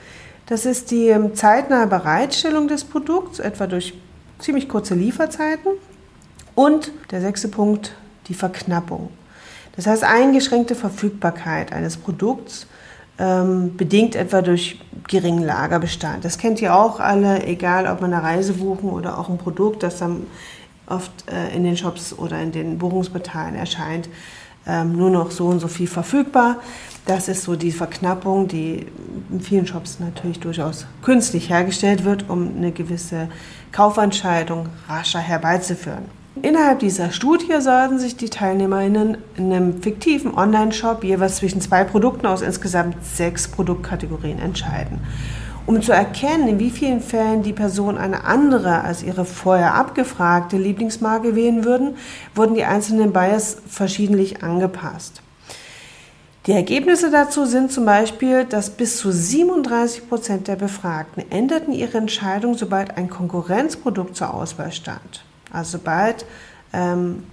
das 0.47 0.65
ist 0.65 0.93
die 0.93 1.09
ähm, 1.09 1.35
zeitnahe 1.35 1.89
Bereitstellung 1.89 2.69
des 2.69 2.85
Produkts, 2.85 3.41
etwa 3.41 3.67
durch 3.67 3.95
ziemlich 4.39 4.69
kurze 4.69 4.95
Lieferzeiten. 4.95 5.73
Und 6.55 6.93
der 7.11 7.21
sechste 7.21 7.49
Punkt, 7.49 7.95
die 8.29 8.35
Verknappung. 8.35 9.11
Das 9.75 9.87
heißt 9.87 10.05
eingeschränkte 10.05 10.75
Verfügbarkeit 10.75 11.73
eines 11.73 11.97
Produkts 11.97 12.67
ähm, 13.19 13.77
bedingt 13.77 14.15
etwa 14.15 14.43
durch 14.43 14.81
geringen 15.09 15.45
Lagerbestand. 15.45 16.25
Das 16.25 16.39
kennt 16.39 16.61
ihr 16.63 16.75
auch 16.75 17.01
alle, 17.01 17.45
egal 17.47 17.87
ob 17.87 18.01
man 18.01 18.13
eine 18.13 18.23
Reise 18.23 18.55
buchen 18.55 18.91
oder 18.91 19.19
auch 19.19 19.29
ein 19.29 19.39
Produkt, 19.39 19.83
das 19.83 19.99
dann 19.99 20.27
oft 20.87 21.11
äh, 21.31 21.55
in 21.55 21.65
den 21.65 21.77
Shops 21.77 22.13
oder 22.13 22.41
in 22.41 22.53
den 22.53 22.79
Buchungsportalen 22.79 23.55
erscheint, 23.55 24.09
ähm, 24.67 24.97
nur 24.97 25.11
noch 25.11 25.31
so 25.31 25.47
und 25.47 25.61
so 25.61 25.69
viel 25.69 25.87
verfügbar. 25.87 26.57
Das 27.07 27.29
ist 27.29 27.43
so 27.43 27.57
die 27.57 27.73
Verknappung, 27.73 28.49
die 28.49 28.87
in 29.31 29.41
vielen 29.41 29.67
Shops 29.67 29.99
natürlich 29.99 30.41
durchaus 30.41 30.87
künstlich 31.03 31.49
hergestellt 31.49 32.05
wird, 32.05 32.29
um 32.29 32.57
eine 32.57 32.71
gewisse 32.71 33.29
Kaufentscheidung 33.73 34.69
rascher 34.89 35.21
herbeizuführen. 35.21 36.18
Innerhalb 36.42 36.78
dieser 36.80 37.11
Studie 37.11 37.61
sollten 37.61 37.99
sich 37.99 38.16
die 38.16 38.28
TeilnehmerInnen 38.28 39.18
in 39.37 39.52
einem 39.52 39.83
fiktiven 39.83 40.35
Online-Shop 40.35 41.02
jeweils 41.02 41.37
zwischen 41.37 41.61
zwei 41.61 41.85
Produkten 41.85 42.26
aus 42.26 42.42
insgesamt 42.42 42.97
sechs 43.04 43.49
Produktkategorien 43.49 44.38
entscheiden. 44.38 45.00
Um 45.66 45.83
zu 45.83 45.92
erkennen, 45.92 46.49
in 46.49 46.59
wie 46.59 46.71
vielen 46.71 47.00
Fällen 47.00 47.42
die 47.42 47.52
Person 47.52 47.99
eine 47.99 48.25
andere 48.25 48.83
als 48.85 49.02
ihre 49.02 49.25
vorher 49.25 49.75
abgefragte 49.75 50.57
Lieblingsmarke 50.57 51.35
wählen 51.35 51.64
würden, 51.64 51.97
wurden 52.35 52.54
die 52.54 52.64
einzelnen 52.64 53.12
Bias 53.12 53.59
verschiedentlich 53.66 54.42
angepasst. 54.42 55.23
Die 56.47 56.52
Ergebnisse 56.52 57.11
dazu 57.11 57.45
sind 57.45 57.71
zum 57.73 57.85
Beispiel, 57.85 58.45
dass 58.45 58.71
bis 58.71 58.97
zu 58.97 59.12
37 59.12 60.09
Prozent 60.09 60.49
der 60.49 60.57
Befragten 60.57 61.30
änderten 61.30 61.75
ihre 61.75 61.99
Entscheidung, 61.99 62.54
sobald 62.54 62.97
ein 62.97 63.11
Konkurrenzprodukt 63.11 64.16
zur 64.16 64.33
Auswahl 64.33 64.73
stand. 64.73 65.25
Also 65.52 65.78
sobald 65.78 66.25
ähm, 66.73 67.25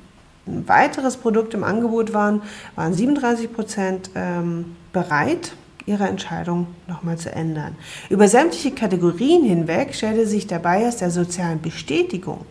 ein 0.48 0.68
weiteres 0.68 1.18
Produkt 1.18 1.54
im 1.54 1.64
Angebot 1.64 2.14
waren, 2.14 2.42
waren 2.76 2.94
37 2.94 3.52
Prozent 3.52 4.12
ähm, 4.16 4.76
bereit, 4.94 5.54
ihre 5.86 6.08
Entscheidung 6.08 6.68
nochmal 6.88 7.18
zu 7.18 7.32
ändern. 7.32 7.76
Über 8.10 8.28
sämtliche 8.28 8.72
Kategorien 8.72 9.44
hinweg 9.44 9.94
stellte 9.94 10.26
sich 10.26 10.48
der 10.48 10.60
Bias 10.60 10.98
der 10.98 11.12
sozialen 11.12 11.62
Bestätigung 11.62 12.46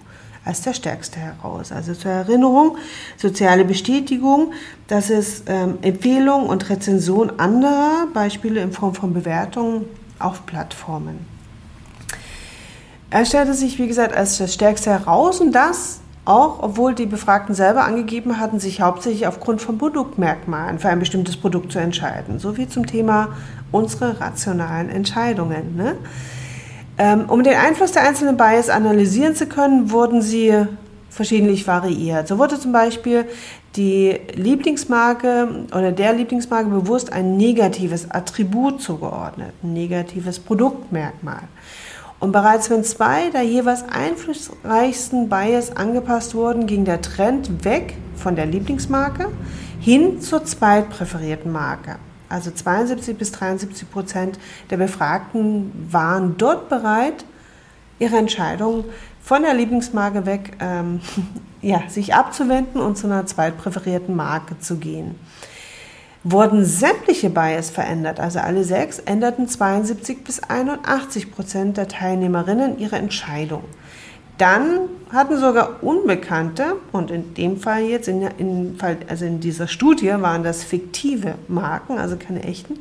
als 0.45 0.61
der 0.61 0.75
stärkste 0.75 1.19
heraus. 1.19 1.73
Also 1.73 1.95
zur 1.95 2.11
Erinnerung, 2.11 2.77
soziale 3.17 3.65
Bestätigung, 3.65 4.53
das 4.89 5.11
ist 5.11 5.45
ähm, 5.47 5.79
Empfehlung 5.83 6.47
und 6.47 6.69
Rezension 6.69 7.39
anderer, 7.39 8.09
Beispiele 8.13 8.61
in 8.61 8.73
Form 8.73 8.95
von 8.95 9.15
Bewertungen 9.15 9.87
auf 10.19 10.45
Plattformen. 10.47 11.34
Er 13.15 13.25
stellte 13.25 13.55
sich, 13.55 13.79
wie 13.79 13.87
gesagt, 13.87 14.13
als 14.13 14.39
das 14.39 14.53
Stärkste 14.53 14.91
heraus 14.91 15.41
und 15.41 15.53
das 15.53 16.01
auch, 16.25 16.65
obwohl 16.65 16.97
die 16.97 17.07
Befragten 17.07 17.55
selber 17.55 17.85
angegeben 17.85 18.41
hatten, 18.41 18.59
sich 18.59 18.81
hauptsächlich 18.81 19.29
aufgrund 19.29 19.63
von 19.63 19.79
Produktmerkmalen 19.79 20.81
für 20.81 20.89
ein 20.89 20.99
bestimmtes 20.99 21.37
Produkt 21.37 21.71
zu 21.71 21.79
entscheiden. 21.79 22.41
So 22.41 22.57
wie 22.57 22.67
zum 22.67 22.87
Thema 22.87 23.29
unsere 23.71 24.21
rationalen 24.21 24.91
Entscheidungen. 24.91 25.77
Ne? 25.77 25.95
Ähm, 26.99 27.27
um 27.29 27.45
den 27.45 27.55
Einfluss 27.55 27.93
der 27.93 28.03
einzelnen 28.03 28.37
Bias 28.37 28.69
analysieren 28.69 29.37
zu 29.37 29.47
können, 29.47 29.93
wurden 29.93 30.21
sie 30.21 30.53
verschiedentlich 31.09 31.69
variiert. 31.69 32.27
So 32.27 32.39
wurde 32.39 32.59
zum 32.59 32.73
Beispiel 32.73 33.27
die 33.77 34.19
Lieblingsmarke 34.35 35.67
oder 35.71 35.93
der 35.93 36.15
Lieblingsmarke 36.15 36.69
bewusst 36.69 37.13
ein 37.13 37.37
negatives 37.37 38.11
Attribut 38.11 38.83
zugeordnet, 38.83 39.53
ein 39.63 39.73
negatives 39.73 40.41
Produktmerkmal. 40.41 41.43
Und 42.25 42.33
bereits 42.33 42.71
wenn 42.71 42.83
zwei 42.85 43.29
der 43.29 43.43
jeweils 43.43 43.85
einflussreichsten 43.87 45.29
Bias 45.29 45.77
angepasst 45.77 46.35
wurden, 46.35 46.67
ging 46.67 46.87
der 46.87 47.03
Trend 47.03 47.67
weg 47.67 47.99
von 48.17 48.35
der 48.35 48.47
Lieblingsmarke 48.47 49.29
hin 49.79 50.23
zur 50.23 50.43
zweitpräferierten 50.43 51.53
Marke. 51.53 51.97
Also 52.31 52.51
72 52.51 53.19
bis 53.19 53.31
73 53.33 53.91
Prozent 53.91 54.39
der 54.71 54.79
Befragten 54.79 55.71
waren 55.91 56.39
dort 56.39 56.71
bereit, 56.71 57.27
ihre 57.99 58.17
Entscheidung 58.17 58.87
von 59.23 59.43
der 59.43 59.53
Lieblingsmarke 59.53 60.25
weg, 60.25 60.53
ähm, 60.61 61.03
ja, 61.61 61.83
sich 61.89 62.15
abzuwenden 62.15 62.81
und 62.81 62.97
zu 62.97 63.07
einer 63.07 63.27
zweitpräferierten 63.27 64.17
Marke 64.17 64.59
zu 64.61 64.77
gehen. 64.77 65.17
Wurden 66.27 66.65
sämtliche 66.65 67.29
Bias 67.29 67.69
verändert, 67.69 68.19
also 68.19 68.39
alle 68.39 68.65
sechs, 68.65 68.99
änderten 68.99 69.47
72 69.47 70.25
bis 70.25 70.43
81 70.43 71.31
Prozent 71.31 71.77
der 71.77 71.87
Teilnehmerinnen 71.87 72.79
ihre 72.79 72.97
Entscheidung. 72.97 73.65
Dann 74.39 74.89
hatten 75.13 75.39
sogar 75.39 75.83
Unbekannte, 75.83 76.77
und 76.93 77.11
in 77.11 77.35
dem 77.35 77.59
Fall 77.59 77.83
jetzt, 77.83 78.09
in, 78.09 78.23
in, 78.39 78.79
also 79.07 79.27
in 79.27 79.41
dieser 79.41 79.69
Studie 79.69 80.15
waren 80.19 80.43
das 80.43 80.65
fiktive 80.65 81.35
Marken, 81.47 81.99
also 81.99 82.17
keine 82.17 82.43
echten, 82.43 82.81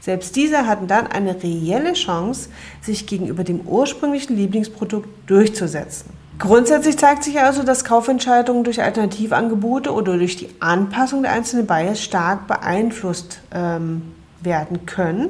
selbst 0.00 0.36
diese 0.36 0.68
hatten 0.68 0.86
dann 0.86 1.08
eine 1.08 1.42
reelle 1.42 1.94
Chance, 1.94 2.48
sich 2.80 3.08
gegenüber 3.08 3.42
dem 3.42 3.62
ursprünglichen 3.62 4.36
Lieblingsprodukt 4.36 5.08
durchzusetzen. 5.26 6.10
Grundsätzlich 6.38 6.98
zeigt 6.98 7.22
sich 7.22 7.40
also, 7.40 7.62
dass 7.62 7.84
Kaufentscheidungen 7.84 8.64
durch 8.64 8.82
Alternativangebote 8.82 9.92
oder 9.92 10.16
durch 10.18 10.36
die 10.36 10.48
Anpassung 10.60 11.22
der 11.22 11.32
einzelnen 11.32 11.66
Bias 11.66 12.02
stark 12.02 12.46
beeinflusst 12.48 13.40
ähm, 13.52 14.02
werden 14.42 14.84
können. 14.84 15.28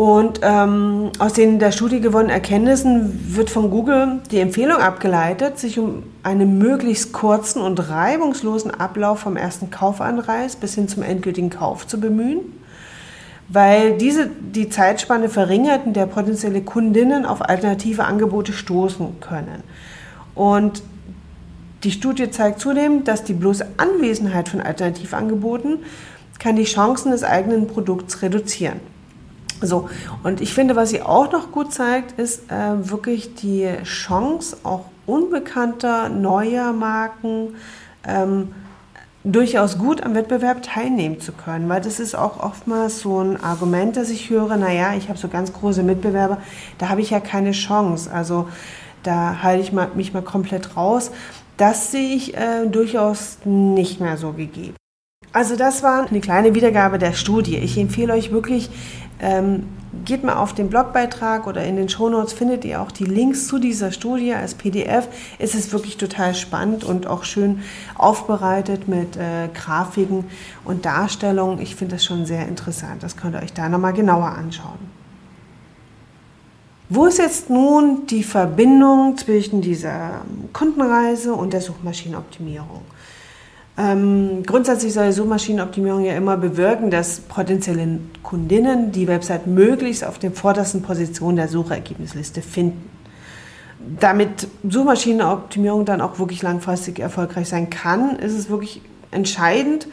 Und 0.00 0.40
ähm, 0.42 1.10
aus 1.18 1.34
den 1.34 1.58
der 1.58 1.72
Studie 1.72 2.00
gewonnenen 2.00 2.30
Erkenntnissen 2.30 3.36
wird 3.36 3.50
von 3.50 3.70
Google 3.70 4.20
die 4.30 4.40
Empfehlung 4.40 4.78
abgeleitet, 4.78 5.58
sich 5.58 5.78
um 5.78 6.04
einen 6.22 6.56
möglichst 6.56 7.12
kurzen 7.12 7.60
und 7.60 7.90
reibungslosen 7.90 8.70
Ablauf 8.70 9.20
vom 9.20 9.36
ersten 9.36 9.70
Kaufanreiz 9.70 10.56
bis 10.56 10.74
hin 10.74 10.88
zum 10.88 11.02
endgültigen 11.02 11.50
Kauf 11.50 11.86
zu 11.86 12.00
bemühen, 12.00 12.59
weil 13.52 13.96
diese 13.96 14.28
die 14.28 14.68
Zeitspanne 14.68 15.28
verringert, 15.28 15.84
in 15.86 15.92
der 15.92 16.06
potenzielle 16.06 16.62
Kundinnen 16.62 17.26
auf 17.26 17.42
alternative 17.42 18.04
Angebote 18.04 18.52
stoßen 18.52 19.20
können. 19.20 19.62
Und 20.34 20.82
die 21.82 21.90
Studie 21.90 22.30
zeigt 22.30 22.60
zudem, 22.60 23.04
dass 23.04 23.24
die 23.24 23.32
bloße 23.32 23.66
Anwesenheit 23.76 24.48
von 24.48 24.60
Alternativangeboten 24.60 25.78
kann 26.38 26.56
die 26.56 26.64
Chancen 26.64 27.10
des 27.10 27.24
eigenen 27.24 27.66
Produkts 27.66 28.22
reduzieren. 28.22 28.80
So, 29.62 29.90
und 30.22 30.40
ich 30.40 30.54
finde, 30.54 30.74
was 30.76 30.90
sie 30.90 31.02
auch 31.02 31.30
noch 31.32 31.52
gut 31.52 31.72
zeigt, 31.72 32.18
ist 32.18 32.50
äh, 32.50 32.90
wirklich 32.90 33.34
die 33.34 33.68
Chance, 33.84 34.56
auch 34.62 34.86
unbekannter, 35.06 36.08
neuer 36.08 36.72
Marken 36.72 37.56
ähm, 38.06 38.54
durchaus 39.24 39.78
gut 39.78 40.02
am 40.02 40.14
Wettbewerb 40.14 40.62
teilnehmen 40.62 41.20
zu 41.20 41.32
können. 41.32 41.68
Weil 41.68 41.80
das 41.80 42.00
ist 42.00 42.14
auch 42.14 42.40
oftmals 42.40 43.00
so 43.00 43.20
ein 43.20 43.42
Argument, 43.42 43.96
das 43.96 44.10
ich 44.10 44.30
höre, 44.30 44.56
naja, 44.56 44.94
ich 44.94 45.08
habe 45.08 45.18
so 45.18 45.28
ganz 45.28 45.52
große 45.52 45.82
Mitbewerber, 45.82 46.38
da 46.78 46.88
habe 46.88 47.00
ich 47.00 47.10
ja 47.10 47.20
keine 47.20 47.52
Chance. 47.52 48.10
Also 48.12 48.48
da 49.02 49.42
halte 49.42 49.62
ich 49.62 49.72
mich 49.94 50.12
mal 50.12 50.22
komplett 50.22 50.76
raus. 50.76 51.10
Das 51.56 51.92
sehe 51.92 52.14
ich 52.14 52.34
äh, 52.34 52.66
durchaus 52.66 53.38
nicht 53.44 54.00
mehr 54.00 54.16
so 54.16 54.32
gegeben. 54.32 54.74
Also 55.32 55.56
das 55.56 55.82
war 55.82 56.08
eine 56.08 56.20
kleine 56.20 56.54
Wiedergabe 56.54 56.98
der 56.98 57.12
Studie. 57.12 57.56
Ich 57.58 57.78
empfehle 57.78 58.14
euch 58.14 58.32
wirklich, 58.32 58.70
ähm, 59.20 59.68
geht 60.04 60.22
mal 60.22 60.36
auf 60.36 60.54
den 60.54 60.70
Blogbeitrag 60.70 61.46
oder 61.46 61.64
in 61.64 61.76
den 61.76 61.88
Shownotes 61.88 62.32
findet 62.32 62.64
ihr 62.64 62.80
auch 62.80 62.92
die 62.92 63.04
Links 63.04 63.48
zu 63.48 63.58
dieser 63.58 63.90
Studie 63.90 64.34
als 64.34 64.54
PDF. 64.54 65.08
Es 65.38 65.54
ist 65.54 65.72
wirklich 65.72 65.96
total 65.96 66.34
spannend 66.34 66.84
und 66.84 67.06
auch 67.06 67.24
schön 67.24 67.62
aufbereitet 67.96 68.88
mit 68.88 69.16
äh, 69.16 69.48
Grafiken 69.52 70.24
und 70.64 70.84
Darstellungen. 70.84 71.60
Ich 71.60 71.74
finde 71.74 71.96
das 71.96 72.04
schon 72.04 72.24
sehr 72.24 72.46
interessant. 72.46 73.02
Das 73.02 73.16
könnt 73.16 73.34
ihr 73.34 73.42
euch 73.42 73.52
da 73.52 73.68
nochmal 73.68 73.92
genauer 73.92 74.28
anschauen. 74.28 75.00
Wo 76.88 77.06
ist 77.06 77.18
jetzt 77.18 77.50
nun 77.50 78.06
die 78.06 78.24
Verbindung 78.24 79.16
zwischen 79.16 79.60
dieser 79.60 80.22
Kundenreise 80.52 81.34
und 81.34 81.52
der 81.52 81.60
Suchmaschinenoptimierung? 81.60 82.82
Ähm, 83.80 84.42
grundsätzlich 84.44 84.92
soll 84.92 85.10
Suchmaschinenoptimierung 85.10 86.04
ja 86.04 86.14
immer 86.14 86.36
bewirken, 86.36 86.90
dass 86.90 87.20
potenzielle 87.20 87.98
Kundinnen 88.22 88.92
die 88.92 89.08
Website 89.08 89.46
möglichst 89.46 90.04
auf 90.04 90.18
den 90.18 90.34
vordersten 90.34 90.82
Positionen 90.82 91.36
der 91.36 91.48
Suchergebnisliste 91.48 92.42
finden. 92.42 92.90
Damit 93.98 94.48
Suchmaschinenoptimierung 94.68 95.86
dann 95.86 96.02
auch 96.02 96.18
wirklich 96.18 96.42
langfristig 96.42 96.98
erfolgreich 96.98 97.48
sein 97.48 97.70
kann, 97.70 98.16
ist 98.16 98.34
es 98.34 98.50
wirklich 98.50 98.82
entscheidend, 99.12 99.88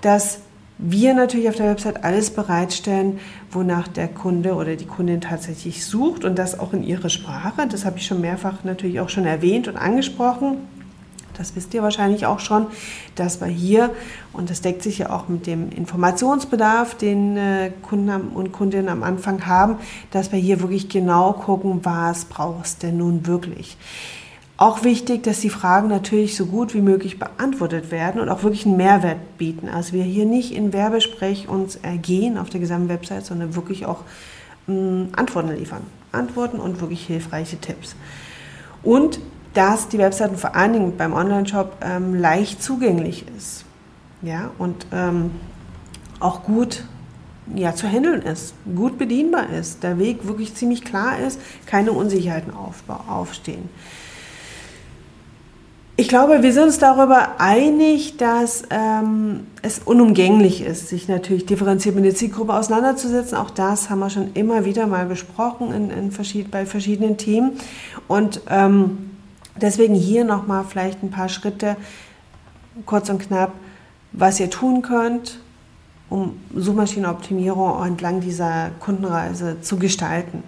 dass 0.00 0.40
wir 0.78 1.14
natürlich 1.14 1.48
auf 1.48 1.54
der 1.54 1.66
Website 1.66 2.02
alles 2.02 2.30
bereitstellen, 2.30 3.20
wonach 3.52 3.86
der 3.86 4.08
Kunde 4.08 4.54
oder 4.54 4.74
die 4.74 4.86
Kundin 4.86 5.20
tatsächlich 5.20 5.84
sucht 5.84 6.24
und 6.24 6.36
das 6.36 6.58
auch 6.58 6.72
in 6.72 6.82
ihrer 6.82 7.10
Sprache. 7.10 7.68
Das 7.68 7.84
habe 7.84 7.98
ich 7.98 8.06
schon 8.06 8.22
mehrfach 8.22 8.64
natürlich 8.64 8.98
auch 8.98 9.08
schon 9.10 9.26
erwähnt 9.26 9.68
und 9.68 9.76
angesprochen 9.76 10.56
das 11.40 11.56
wisst 11.56 11.72
ihr 11.72 11.82
wahrscheinlich 11.82 12.26
auch 12.26 12.38
schon, 12.38 12.66
dass 13.14 13.40
wir 13.40 13.48
hier, 13.48 13.90
und 14.34 14.50
das 14.50 14.60
deckt 14.60 14.82
sich 14.82 14.98
ja 14.98 15.10
auch 15.10 15.28
mit 15.28 15.46
dem 15.46 15.70
Informationsbedarf, 15.70 16.94
den 16.94 17.36
äh, 17.38 17.72
Kunden 17.82 18.28
und 18.28 18.52
Kundinnen 18.52 18.90
am 18.90 19.02
Anfang 19.02 19.46
haben, 19.46 19.76
dass 20.10 20.32
wir 20.32 20.38
hier 20.38 20.60
wirklich 20.60 20.90
genau 20.90 21.32
gucken, 21.32 21.80
was 21.82 22.26
brauchst 22.26 22.82
denn 22.82 22.98
nun 22.98 23.26
wirklich. 23.26 23.78
Auch 24.58 24.84
wichtig, 24.84 25.22
dass 25.22 25.40
die 25.40 25.48
Fragen 25.48 25.88
natürlich 25.88 26.36
so 26.36 26.44
gut 26.44 26.74
wie 26.74 26.82
möglich 26.82 27.18
beantwortet 27.18 27.90
werden 27.90 28.20
und 28.20 28.28
auch 28.28 28.42
wirklich 28.42 28.66
einen 28.66 28.76
Mehrwert 28.76 29.38
bieten. 29.38 29.70
Also 29.70 29.94
wir 29.94 30.04
hier 30.04 30.26
nicht 30.26 30.54
in 30.54 30.74
Werbesprech 30.74 31.48
uns 31.48 31.76
ergehen 31.76 32.36
auf 32.36 32.50
der 32.50 32.60
gesamten 32.60 32.90
Website, 32.90 33.24
sondern 33.24 33.56
wirklich 33.56 33.86
auch 33.86 34.04
mh, 34.66 34.74
mm, 34.74 35.08
Antworten 35.16 35.56
liefern. 35.56 35.84
Antworten 36.12 36.58
und 36.60 36.82
wirklich 36.82 37.06
hilfreiche 37.06 37.56
Tipps. 37.56 37.96
Und 38.82 39.20
dass 39.54 39.88
die 39.88 39.98
Webseite 39.98 40.36
vor 40.36 40.54
allen 40.54 40.72
Dingen 40.72 40.96
beim 40.96 41.12
Online-Shop 41.12 41.76
ähm, 41.82 42.14
leicht 42.14 42.62
zugänglich 42.62 43.24
ist. 43.36 43.64
Ja, 44.22 44.50
und 44.58 44.86
ähm, 44.92 45.32
auch 46.20 46.42
gut 46.42 46.84
ja, 47.54 47.74
zu 47.74 47.88
handeln 47.88 48.22
ist, 48.22 48.54
gut 48.76 48.98
bedienbar 48.98 49.50
ist, 49.50 49.82
der 49.82 49.98
Weg 49.98 50.26
wirklich 50.26 50.54
ziemlich 50.54 50.84
klar 50.84 51.18
ist, 51.18 51.40
keine 51.66 51.92
Unsicherheiten 51.92 52.52
aufstehen. 53.08 53.68
Ich 55.96 56.08
glaube, 56.08 56.42
wir 56.42 56.52
sind 56.54 56.62
uns 56.64 56.78
darüber 56.78 57.40
einig, 57.40 58.16
dass 58.16 58.62
ähm, 58.70 59.46
es 59.60 59.80
unumgänglich 59.80 60.62
ist, 60.62 60.88
sich 60.88 61.08
natürlich 61.08 61.44
differenziert 61.44 61.94
mit 61.94 62.06
der 62.06 62.14
Zielgruppe 62.14 62.54
auseinanderzusetzen. 62.54 63.36
Auch 63.36 63.50
das 63.50 63.90
haben 63.90 63.98
wir 63.98 64.08
schon 64.08 64.32
immer 64.32 64.64
wieder 64.64 64.86
mal 64.86 65.04
besprochen 65.04 65.74
in, 65.74 65.90
in 65.90 66.10
verschied 66.10 66.50
bei 66.50 66.64
verschiedenen 66.64 67.18
Themen. 67.18 67.58
Und 68.08 68.40
ähm, 68.48 69.09
Deswegen 69.56 69.94
hier 69.94 70.24
nochmal 70.24 70.64
vielleicht 70.68 71.02
ein 71.02 71.10
paar 71.10 71.28
Schritte, 71.28 71.76
kurz 72.86 73.08
und 73.08 73.20
knapp, 73.20 73.52
was 74.12 74.40
ihr 74.40 74.50
tun 74.50 74.82
könnt, 74.82 75.38
um 76.08 76.40
Suchmaschinenoptimierung 76.54 77.84
entlang 77.84 78.20
dieser 78.20 78.70
Kundenreise 78.80 79.60
zu 79.60 79.78
gestalten. 79.78 80.42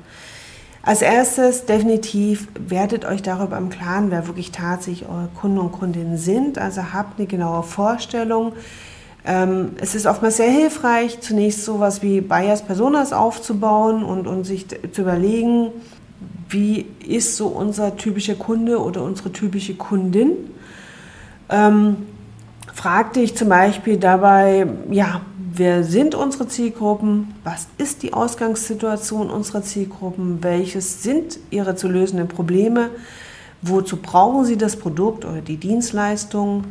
Als 0.84 1.00
erstes 1.00 1.64
definitiv 1.64 2.48
werdet 2.58 3.04
euch 3.04 3.22
darüber 3.22 3.56
im 3.56 3.70
Klaren, 3.70 4.10
wer 4.10 4.26
wirklich 4.26 4.50
tatsächlich 4.50 5.08
eure 5.08 5.28
Kunden 5.40 5.58
und 5.58 5.70
Kundinnen 5.70 6.18
sind. 6.18 6.58
Also 6.58 6.92
habt 6.92 7.20
eine 7.20 7.28
genaue 7.28 7.62
Vorstellung. 7.62 8.52
Ähm, 9.24 9.76
es 9.80 9.94
ist 9.94 10.06
oftmals 10.06 10.38
sehr 10.38 10.50
hilfreich, 10.50 11.20
zunächst 11.20 11.64
sowas 11.64 12.02
wie 12.02 12.20
Bias 12.20 12.62
Personas 12.62 13.12
aufzubauen 13.12 14.02
und, 14.02 14.26
und 14.26 14.42
sich 14.42 14.66
zu 14.68 15.02
überlegen, 15.02 15.70
wie 16.52 16.86
ist 17.06 17.36
so 17.36 17.48
unser 17.48 17.96
typischer 17.96 18.34
Kunde 18.34 18.80
oder 18.80 19.02
unsere 19.02 19.32
typische 19.32 19.74
Kundin. 19.74 20.32
Ähm, 21.48 21.96
frag 22.72 23.12
dich 23.14 23.34
zum 23.36 23.48
Beispiel 23.48 23.96
dabei, 23.96 24.66
ja, 24.90 25.22
wer 25.54 25.84
sind 25.84 26.14
unsere 26.14 26.48
Zielgruppen? 26.48 27.34
Was 27.44 27.66
ist 27.78 28.02
die 28.02 28.12
Ausgangssituation 28.12 29.30
unserer 29.30 29.62
Zielgruppen? 29.62 30.42
Welches 30.42 31.02
sind 31.02 31.38
ihre 31.50 31.76
zu 31.76 31.88
lösenden 31.88 32.28
Probleme? 32.28 32.90
Wozu 33.60 33.96
brauchen 33.96 34.44
sie 34.44 34.56
das 34.56 34.76
Produkt 34.76 35.24
oder 35.24 35.40
die 35.40 35.56
Dienstleistung? 35.56 36.64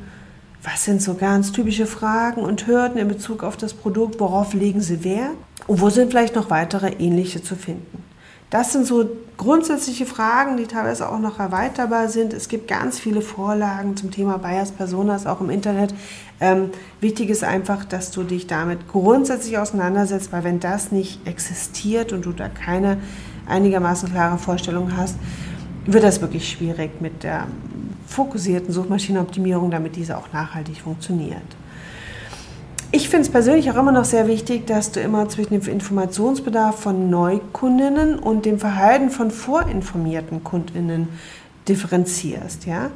Was 0.63 0.85
sind 0.85 1.01
so 1.01 1.15
ganz 1.15 1.51
typische 1.51 1.87
Fragen 1.87 2.41
und 2.41 2.67
Hürden 2.67 2.97
in 2.97 3.07
Bezug 3.07 3.43
auf 3.43 3.57
das 3.57 3.73
Produkt? 3.73 4.19
Worauf 4.19 4.53
legen 4.53 4.81
sie 4.81 5.03
Wert? 5.03 5.35
Und 5.67 5.81
wo 5.81 5.89
sind 5.89 6.11
vielleicht 6.11 6.35
noch 6.35 6.49
weitere 6.49 6.89
ähnliche 6.99 7.41
zu 7.41 7.55
finden? 7.55 8.10
Das 8.51 8.73
sind 8.73 8.85
so 8.85 9.09
grundsätzliche 9.37 10.05
Fragen, 10.05 10.57
die 10.57 10.65
teilweise 10.65 11.09
auch 11.09 11.19
noch 11.19 11.39
erweiterbar 11.39 12.09
sind. 12.09 12.33
Es 12.33 12.49
gibt 12.49 12.67
ganz 12.67 12.99
viele 12.99 13.21
Vorlagen 13.21 13.95
zum 13.95 14.11
Thema 14.11 14.37
Bias 14.37 14.73
Personas 14.73 15.25
auch 15.25 15.39
im 15.39 15.49
Internet. 15.49 15.93
Ähm, 16.41 16.69
wichtig 16.99 17.29
ist 17.29 17.45
einfach, 17.45 17.85
dass 17.85 18.11
du 18.11 18.23
dich 18.23 18.47
damit 18.47 18.89
grundsätzlich 18.89 19.57
auseinandersetzt, 19.57 20.33
weil 20.33 20.43
wenn 20.43 20.59
das 20.59 20.91
nicht 20.91 21.25
existiert 21.25 22.11
und 22.11 22.25
du 22.25 22.33
da 22.33 22.49
keine 22.49 22.97
einigermaßen 23.47 24.11
klare 24.11 24.37
Vorstellung 24.37 24.97
hast, 24.97 25.15
wird 25.85 26.03
das 26.03 26.19
wirklich 26.19 26.49
schwierig 26.49 26.99
mit 26.99 27.23
der 27.23 27.47
fokussierten 28.05 28.73
Suchmaschinenoptimierung, 28.73 29.71
damit 29.71 29.95
diese 29.95 30.17
auch 30.17 30.33
nachhaltig 30.33 30.81
funktioniert. 30.81 31.41
Ich 32.93 33.07
finde 33.07 33.21
es 33.21 33.31
persönlich 33.31 33.71
auch 33.71 33.77
immer 33.77 33.93
noch 33.93 34.03
sehr 34.03 34.27
wichtig, 34.27 34.67
dass 34.67 34.91
du 34.91 34.99
immer 34.99 35.29
zwischen 35.29 35.57
dem 35.57 35.65
Informationsbedarf 35.65 36.77
von 36.77 37.09
Neukundinnen 37.09 38.19
und 38.19 38.45
dem 38.45 38.59
Verhalten 38.59 39.09
von 39.09 39.31
vorinformierten 39.31 40.43
Kundinnen 40.43 41.07
differenzierst. 41.69 42.65
Ja? 42.65 42.91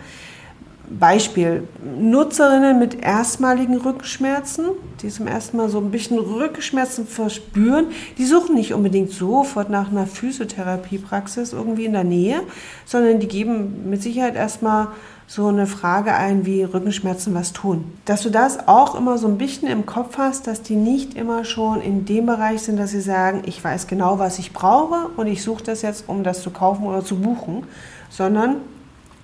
Beispiel, 0.89 1.67
Nutzerinnen 1.99 2.79
mit 2.79 3.03
erstmaligen 3.03 3.77
Rückenschmerzen, 3.77 4.65
die 5.01 5.09
zum 5.09 5.27
ersten 5.27 5.57
Mal 5.57 5.69
so 5.69 5.79
ein 5.79 5.91
bisschen 5.91 6.19
Rückenschmerzen 6.19 7.07
verspüren, 7.07 7.87
die 8.17 8.25
suchen 8.25 8.55
nicht 8.55 8.73
unbedingt 8.73 9.11
sofort 9.11 9.69
nach 9.69 9.89
einer 9.89 10.07
Physiotherapiepraxis 10.07 11.53
irgendwie 11.53 11.85
in 11.85 11.93
der 11.93 12.03
Nähe, 12.03 12.41
sondern 12.85 13.19
die 13.19 13.27
geben 13.27 13.89
mit 13.89 14.03
Sicherheit 14.03 14.35
erstmal 14.35 14.89
so 15.27 15.47
eine 15.47 15.65
Frage 15.65 16.13
ein 16.13 16.45
wie 16.45 16.63
Rückenschmerzen 16.63 17.33
was 17.33 17.51
tun. 17.51 17.85
Dass 18.05 18.21
du 18.21 18.29
das 18.29 18.67
auch 18.67 18.93
immer 18.95 19.17
so 19.17 19.27
ein 19.27 19.37
bisschen 19.37 19.67
im 19.67 19.85
Kopf 19.85 20.17
hast, 20.17 20.45
dass 20.45 20.61
die 20.61 20.75
nicht 20.75 21.15
immer 21.15 21.45
schon 21.45 21.81
in 21.81 22.05
dem 22.05 22.27
Bereich 22.27 22.61
sind, 22.61 22.77
dass 22.77 22.91
sie 22.91 23.01
sagen, 23.01 23.41
ich 23.45 23.63
weiß 23.63 23.87
genau, 23.87 24.19
was 24.19 24.37
ich 24.37 24.53
brauche 24.53 25.09
und 25.17 25.27
ich 25.27 25.41
suche 25.41 25.63
das 25.63 25.81
jetzt, 25.81 26.05
um 26.07 26.23
das 26.23 26.43
zu 26.43 26.51
kaufen 26.51 26.85
oder 26.85 27.03
zu 27.03 27.15
buchen, 27.15 27.63
sondern 28.09 28.57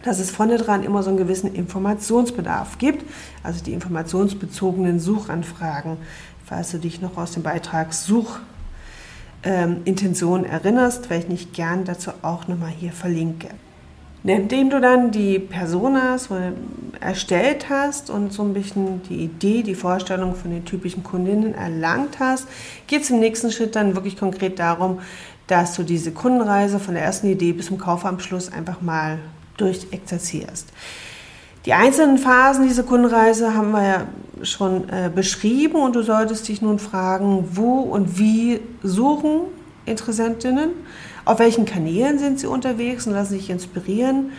dass 0.04 0.20
es 0.20 0.32
vorne 0.32 0.58
dran 0.58 0.84
immer 0.84 1.04
so 1.04 1.10
einen 1.10 1.18
gewissen 1.18 1.54
Informationsbedarf 1.54 2.78
gibt, 2.78 3.06
also 3.44 3.64
die 3.64 3.74
informationsbezogenen 3.74 5.00
Suchanfragen. 5.00 5.98
Falls 6.46 6.72
du 6.72 6.80
dich 6.80 7.02
noch 7.02 7.18
aus 7.18 7.32
dem 7.32 7.44
Beitrag 7.44 7.94
Suchintention 7.94 10.44
ähm, 10.44 10.52
erinnerst, 10.52 11.10
werde 11.10 11.34
ich 11.34 11.54
gern 11.54 11.86
dazu 11.86 12.12
auch 12.22 12.48
nochmal 12.48 12.72
hier 12.72 12.92
verlinke. 12.92 13.50
Indem 14.24 14.70
du 14.70 14.80
dann 14.80 15.10
die 15.10 15.40
Personas 15.40 16.30
erstellt 17.00 17.72
hast 17.72 18.12
und 18.12 18.32
so 18.32 18.44
ein 18.44 18.54
bisschen 18.54 19.02
die 19.10 19.24
Idee, 19.24 19.64
die 19.64 19.74
Vorstellung 19.74 20.36
von 20.36 20.52
den 20.52 20.64
typischen 20.64 21.04
Kundinnen 21.04 21.56
erlangt 21.56 22.20
hast, 22.20 22.48
geht 22.86 23.02
es 23.02 23.10
im 23.10 23.20
nächsten 23.20 23.52
Schritt 23.52 23.76
dann 23.76 23.96
wirklich 23.96 24.18
konkret 24.18 24.60
darum, 24.60 25.00
dass 25.48 25.76
du 25.76 25.82
diese 25.82 26.12
Kundenreise 26.12 26.80
von 26.80 26.94
der 26.94 27.04
ersten 27.04 27.28
Idee 27.28 27.54
bis 27.54 27.66
zum 27.66 27.80
Kaufabschluss 27.80 28.52
einfach 28.52 28.82
mal 28.82 29.18
durchexerzierst. 29.62 30.68
Die 31.66 31.74
einzelnen 31.74 32.18
Phasen 32.18 32.68
dieser 32.68 32.84
Kundenreise 32.84 33.54
haben 33.54 33.72
wir 33.72 33.84
ja 33.84 34.08
schon 34.44 34.90
äh, 34.90 35.12
beschrieben 35.14 35.76
und 35.76 35.96
du 35.96 36.02
solltest 36.02 36.48
dich 36.48 36.62
nun 36.62 36.80
fragen, 36.80 37.50
wo 37.54 37.82
und 37.82 38.18
wie 38.18 38.60
suchen 38.82 39.42
Interessentinnen, 39.86 40.72
auf 41.24 41.40
welchen 41.40 41.66
Kanälen 41.66 42.18
sind 42.18 42.40
sie 42.40 42.48
unterwegs 42.48 43.06
und 43.06 43.14
lassen 43.14 43.34
sich 43.34 43.50
inspirieren, 43.52 44.32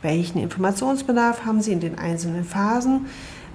welchen 0.00 0.40
Informationsbedarf 0.40 1.44
haben 1.44 1.60
sie 1.60 1.72
in 1.72 1.80
den 1.80 1.98
einzelnen 1.98 2.44
Phasen, 2.44 3.06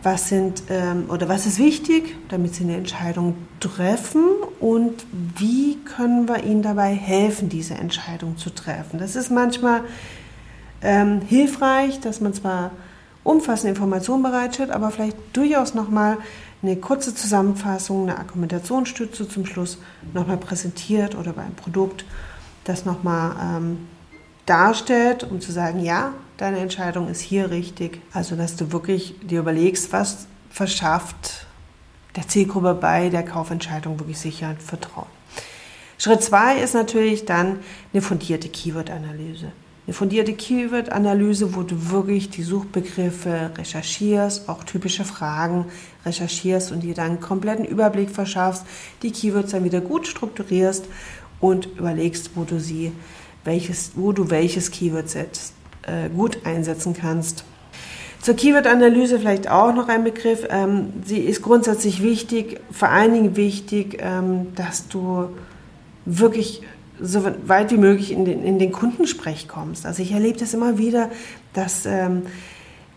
was 0.04 0.30
sind 0.30 0.64
ähm, 0.70 1.06
oder 1.10 1.28
was 1.28 1.48
ist 1.48 1.58
wichtig, 1.58 2.16
damit 2.30 2.54
sie 2.54 2.64
eine 2.64 2.78
Entscheidung 2.78 3.36
treffen 3.60 4.24
und 4.60 4.94
wie 5.38 5.78
können 5.84 6.28
wir 6.30 6.44
ihnen 6.44 6.62
dabei 6.62 6.94
helfen, 6.94 7.50
diese 7.50 7.74
Entscheidung 7.74 8.38
zu 8.38 8.52
treffen. 8.52 9.00
Das 9.00 9.16
ist 9.16 9.32
manchmal 9.32 9.82
ähm, 10.82 11.22
hilfreich, 11.22 12.00
dass 12.00 12.22
man 12.22 12.34
zwar 12.34 12.72
umfassende 13.24 13.70
Informationen 13.70 14.24
bereitstellt, 14.24 14.72
aber 14.72 14.90
vielleicht 14.90 15.18
durchaus 15.34 15.74
nochmal 15.74 16.18
eine 16.64 16.78
kurze 16.78 17.14
Zusammenfassung, 17.14 18.04
eine 18.04 18.18
Argumentationsstütze 18.18 19.28
zum 19.28 19.46
Schluss 19.46 19.78
nochmal 20.14 20.38
präsentiert 20.38 21.16
oder 21.16 21.34
bei 21.34 21.44
einem 21.44 21.56
Produkt 21.56 22.06
das 22.64 22.86
nochmal 22.86 23.36
ähm, 23.42 23.88
darstellt, 24.46 25.24
um 25.24 25.42
zu 25.42 25.52
sagen, 25.52 25.84
ja, 25.84 26.14
deine 26.38 26.60
Entscheidung 26.60 27.10
ist 27.10 27.22
hier 27.22 27.52
richtig. 27.52 28.02
Also, 28.14 28.36
dass 28.36 28.56
du 28.56 28.72
wirklich 28.72 29.16
dir 29.22 29.40
überlegst, 29.40 29.92
was 29.94 30.28
verschafft 30.50 31.48
der 32.16 32.28
Zielgruppe 32.28 32.74
bei 32.74 33.10
der 33.10 33.24
Kaufentscheidung 33.24 34.00
wirklich 34.00 34.18
Sicherheit, 34.18 34.62
Vertrauen. 34.62 35.08
Schritt 35.98 36.24
zwei 36.24 36.58
ist 36.58 36.74
natürlich 36.74 37.26
dann 37.26 37.60
eine 37.94 38.02
fundierte 38.02 38.50
Keyword-Analyse 38.50 39.52
eine 39.88 39.94
fundierte 39.94 40.34
Keyword-Analyse, 40.34 41.56
wo 41.56 41.64
du 41.64 41.92
wirklich 41.92 42.30
die 42.30 42.44
Suchbegriffe 42.44 43.52
recherchierst, 43.58 44.50
auch 44.50 44.66
typische 44.66 45.06
Fragen 45.06 45.66
recherchierst 46.06 46.74
und 46.74 46.82
dir 46.82 46.94
dann 46.94 47.12
einen 47.12 47.20
kompletten 47.22 47.64
Überblick 47.64 48.10
verschaffst, 48.10 48.66
die 49.02 49.12
Keywords 49.12 49.52
dann 49.52 49.64
wieder 49.64 49.80
gut 49.80 50.06
strukturierst 50.06 50.86
und 51.40 51.68
überlegst, 51.78 52.32
wo 52.36 52.44
du 52.44 52.60
sie, 52.60 52.92
welches, 53.46 53.92
wo 53.96 54.12
du 54.12 54.30
welches 54.30 54.72
Keyword-Set 54.72 55.40
äh, 55.84 56.10
gut 56.10 56.46
einsetzen 56.46 56.94
kannst. 56.94 57.46
Zur 58.22 58.36
Keyword-Analyse 58.36 59.20
vielleicht 59.20 59.50
auch 59.50 59.74
noch 59.74 59.88
ein 59.88 60.04
Begriff. 60.04 60.46
Ähm, 60.50 60.92
sie 61.06 61.20
ist 61.20 61.42
grundsätzlich 61.42 62.04
wichtig, 62.04 62.60
vor 62.72 62.90
allen 62.90 63.14
Dingen 63.14 63.36
wichtig, 63.38 64.00
ähm, 64.02 64.54
dass 64.56 64.90
du 64.90 65.30
wirklich 66.04 66.62
so 67.02 67.24
weit 67.46 67.72
wie 67.72 67.78
möglich 67.78 68.12
in 68.12 68.26
den, 68.26 68.44
in 68.44 68.60
den 68.60 68.72
Kundensprech 68.72 69.48
kommst. 69.48 69.86
Also 69.86 70.02
ich 70.02 70.12
erlebe 70.12 70.40
das 70.40 70.54
immer 70.54 70.78
wieder, 70.78 71.10
dass 71.54 71.86
ähm, 71.86 72.24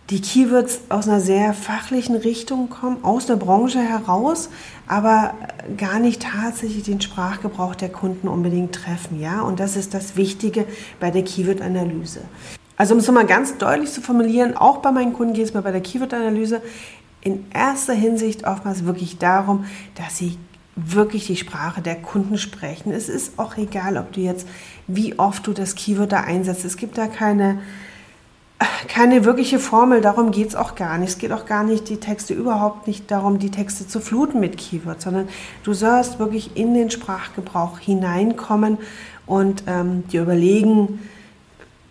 die 0.09 0.21
Keywords 0.21 0.81
aus 0.89 1.07
einer 1.07 1.21
sehr 1.21 1.53
fachlichen 1.53 2.15
Richtung 2.15 2.69
kommen, 2.69 3.03
aus 3.03 3.27
der 3.27 3.37
Branche 3.37 3.79
heraus, 3.79 4.49
aber 4.87 5.33
gar 5.77 5.99
nicht 5.99 6.21
tatsächlich 6.23 6.83
den 6.83 6.99
Sprachgebrauch 6.99 7.75
der 7.75 7.89
Kunden 7.89 8.27
unbedingt 8.27 8.75
treffen. 8.75 9.19
Ja? 9.19 9.41
Und 9.41 9.59
das 9.59 9.77
ist 9.77 9.93
das 9.93 10.17
Wichtige 10.17 10.65
bei 10.99 11.11
der 11.11 11.23
Keyword-Analyse. 11.23 12.21
Also 12.75 12.93
um 12.93 12.99
es 12.99 13.07
nochmal 13.07 13.25
ganz 13.25 13.57
deutlich 13.57 13.91
zu 13.91 14.01
formulieren, 14.01 14.57
auch 14.57 14.77
bei 14.77 14.91
meinen 14.91 15.13
Kunden 15.13 15.33
geht 15.33 15.45
es 15.45 15.53
mir 15.53 15.61
bei 15.61 15.71
der 15.71 15.81
Keyword-Analyse 15.81 16.61
in 17.21 17.45
erster 17.53 17.93
Hinsicht 17.93 18.45
oftmals 18.45 18.85
wirklich 18.85 19.17
darum, 19.17 19.65
dass 19.95 20.17
sie 20.17 20.37
wirklich 20.75 21.27
die 21.27 21.35
Sprache 21.35 21.81
der 21.81 21.95
Kunden 21.95 22.37
sprechen. 22.37 22.91
Es 22.91 23.09
ist 23.09 23.37
auch 23.37 23.57
egal, 23.57 23.97
ob 23.97 24.13
du 24.13 24.21
jetzt, 24.21 24.47
wie 24.87 25.19
oft 25.19 25.45
du 25.45 25.53
das 25.53 25.75
Keyword 25.75 26.11
da 26.11 26.21
einsetzt. 26.21 26.63
Es 26.63 26.77
gibt 26.77 26.97
da 26.97 27.07
keine, 27.07 27.59
keine 28.87 29.25
wirkliche 29.25 29.59
Formel, 29.59 30.01
darum 30.01 30.31
geht 30.31 30.49
es 30.49 30.55
auch 30.55 30.75
gar 30.75 30.97
nicht. 30.97 31.09
Es 31.09 31.17
geht 31.17 31.31
auch 31.33 31.45
gar 31.45 31.63
nicht, 31.63 31.89
die 31.89 31.97
Texte 31.97 32.33
überhaupt 32.33 32.87
nicht 32.87 33.11
darum, 33.11 33.37
die 33.37 33.51
Texte 33.51 33.87
zu 33.87 33.99
fluten 33.99 34.39
mit 34.39 34.57
Keywords, 34.57 35.03
sondern 35.03 35.27
du 35.63 35.73
sollst 35.73 36.19
wirklich 36.19 36.55
in 36.55 36.73
den 36.73 36.89
Sprachgebrauch 36.89 37.79
hineinkommen 37.79 38.77
und 39.25 39.63
ähm, 39.67 40.07
dir 40.07 40.21
überlegen, 40.21 40.99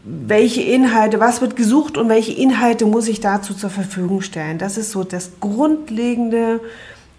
welche 0.02 0.62
Inhalte, 0.62 1.20
was 1.20 1.42
wird 1.42 1.56
gesucht 1.56 1.98
und 1.98 2.08
welche 2.08 2.32
Inhalte 2.32 2.86
muss 2.86 3.08
ich 3.08 3.20
dazu 3.20 3.52
zur 3.52 3.68
Verfügung 3.68 4.22
stellen. 4.22 4.56
Das 4.56 4.78
ist 4.78 4.92
so 4.92 5.04
das 5.04 5.32
grundlegende 5.40 6.60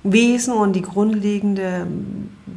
Wesen 0.04 0.54
und 0.54 0.74
die 0.74 0.82
grundlegende 0.82 1.88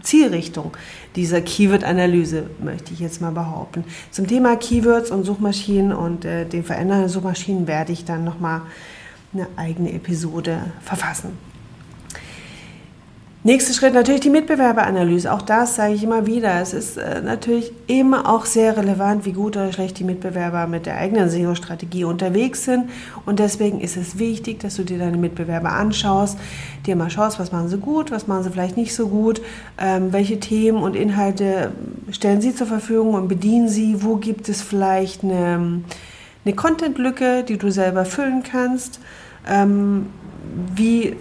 Zielrichtung 0.02 0.76
dieser 1.16 1.40
Keyword-Analyse, 1.40 2.50
möchte 2.62 2.92
ich 2.92 3.00
jetzt 3.00 3.20
mal 3.20 3.32
behaupten. 3.32 3.84
Zum 4.10 4.26
Thema 4.26 4.56
Keywords 4.56 5.10
und 5.10 5.24
Suchmaschinen 5.24 5.92
und 5.92 6.24
äh, 6.24 6.46
den 6.46 6.64
verändernden 6.64 7.08
Suchmaschinen 7.08 7.66
werde 7.66 7.92
ich 7.92 8.04
dann 8.04 8.24
nochmal 8.24 8.62
eine 9.32 9.48
eigene 9.56 9.92
Episode 9.92 10.72
verfassen. 10.80 11.36
Nächster 13.46 13.74
Schritt 13.74 13.92
natürlich 13.92 14.22
die 14.22 14.30
Mitbewerberanalyse. 14.30 15.30
Auch 15.30 15.42
das 15.42 15.76
sage 15.76 15.92
ich 15.92 16.02
immer 16.02 16.24
wieder. 16.24 16.62
Es 16.62 16.72
ist 16.72 16.96
äh, 16.96 17.20
natürlich 17.20 17.72
immer 17.86 18.26
auch 18.26 18.46
sehr 18.46 18.74
relevant, 18.74 19.26
wie 19.26 19.32
gut 19.32 19.58
oder 19.58 19.70
schlecht 19.70 19.98
die 19.98 20.04
Mitbewerber 20.04 20.66
mit 20.66 20.86
der 20.86 20.96
eigenen 20.96 21.28
SEO-Strategie 21.28 22.04
unterwegs 22.04 22.64
sind. 22.64 22.88
Und 23.26 23.40
deswegen 23.40 23.82
ist 23.82 23.98
es 23.98 24.18
wichtig, 24.18 24.60
dass 24.60 24.76
du 24.76 24.82
dir 24.82 24.96
deine 24.96 25.18
Mitbewerber 25.18 25.72
anschaust, 25.72 26.38
dir 26.86 26.96
mal 26.96 27.10
schaust, 27.10 27.38
was 27.38 27.52
machen 27.52 27.68
sie 27.68 27.76
gut, 27.76 28.10
was 28.10 28.26
machen 28.26 28.44
sie 28.44 28.50
vielleicht 28.50 28.78
nicht 28.78 28.94
so 28.94 29.08
gut, 29.08 29.42
ähm, 29.76 30.10
welche 30.14 30.40
Themen 30.40 30.82
und 30.82 30.96
Inhalte 30.96 31.72
stellen 32.12 32.40
sie 32.40 32.54
zur 32.54 32.66
Verfügung 32.66 33.12
und 33.12 33.28
bedienen 33.28 33.68
sie, 33.68 34.02
wo 34.02 34.16
gibt 34.16 34.48
es 34.48 34.62
vielleicht 34.62 35.22
eine, 35.22 35.82
eine 36.46 36.54
Content-Lücke, 36.54 37.44
die 37.46 37.58
du 37.58 37.70
selber 37.70 38.06
füllen 38.06 38.42
kannst. 38.42 39.00
Ähm, 39.46 40.06
wie 40.74 41.16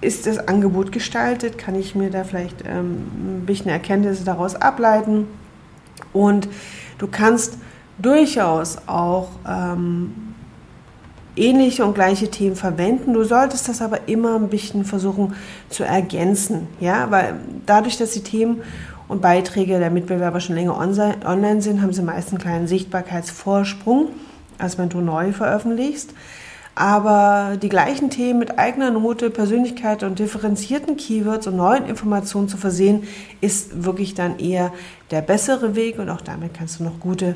ist 0.00 0.26
das 0.26 0.38
Angebot 0.38 0.92
gestaltet? 0.92 1.58
Kann 1.58 1.74
ich 1.74 1.94
mir 1.94 2.10
da 2.10 2.24
vielleicht 2.24 2.64
ähm, 2.66 3.40
ein 3.42 3.46
bisschen 3.46 3.70
Erkenntnisse 3.70 4.24
daraus 4.24 4.54
ableiten? 4.54 5.26
Und 6.12 6.48
du 6.98 7.06
kannst 7.06 7.58
durchaus 7.98 8.78
auch 8.86 9.28
ähm, 9.46 10.34
ähnliche 11.36 11.84
und 11.84 11.94
gleiche 11.94 12.30
Themen 12.30 12.56
verwenden. 12.56 13.12
Du 13.12 13.24
solltest 13.24 13.68
das 13.68 13.82
aber 13.82 14.08
immer 14.08 14.36
ein 14.36 14.48
bisschen 14.48 14.84
versuchen 14.84 15.34
zu 15.68 15.84
ergänzen, 15.84 16.66
ja, 16.80 17.10
weil 17.10 17.34
dadurch, 17.66 17.98
dass 17.98 18.12
die 18.12 18.22
Themen 18.22 18.62
und 19.08 19.20
Beiträge 19.20 19.78
der 19.78 19.90
Mitbewerber 19.90 20.40
schon 20.40 20.54
länger 20.54 20.78
online 20.78 21.62
sind, 21.62 21.82
haben 21.82 21.92
sie 21.92 22.02
meist 22.02 22.28
einen 22.30 22.38
kleinen 22.38 22.66
Sichtbarkeitsvorsprung, 22.66 24.08
als 24.58 24.78
wenn 24.78 24.88
du 24.88 25.00
neu 25.00 25.32
veröffentlichst. 25.32 26.14
Aber 26.74 27.56
die 27.60 27.68
gleichen 27.68 28.10
Themen 28.10 28.38
mit 28.38 28.58
eigener 28.58 28.90
Note, 28.90 29.30
Persönlichkeit 29.30 30.02
und 30.02 30.18
differenzierten 30.18 30.96
Keywords 30.96 31.46
und 31.46 31.56
neuen 31.56 31.86
Informationen 31.86 32.48
zu 32.48 32.56
versehen, 32.56 33.04
ist 33.40 33.84
wirklich 33.84 34.14
dann 34.14 34.38
eher 34.38 34.72
der 35.10 35.20
bessere 35.20 35.74
Weg 35.74 35.98
und 35.98 36.08
auch 36.08 36.20
damit 36.20 36.54
kannst 36.54 36.80
du 36.80 36.84
noch 36.84 37.00
gute 37.00 37.34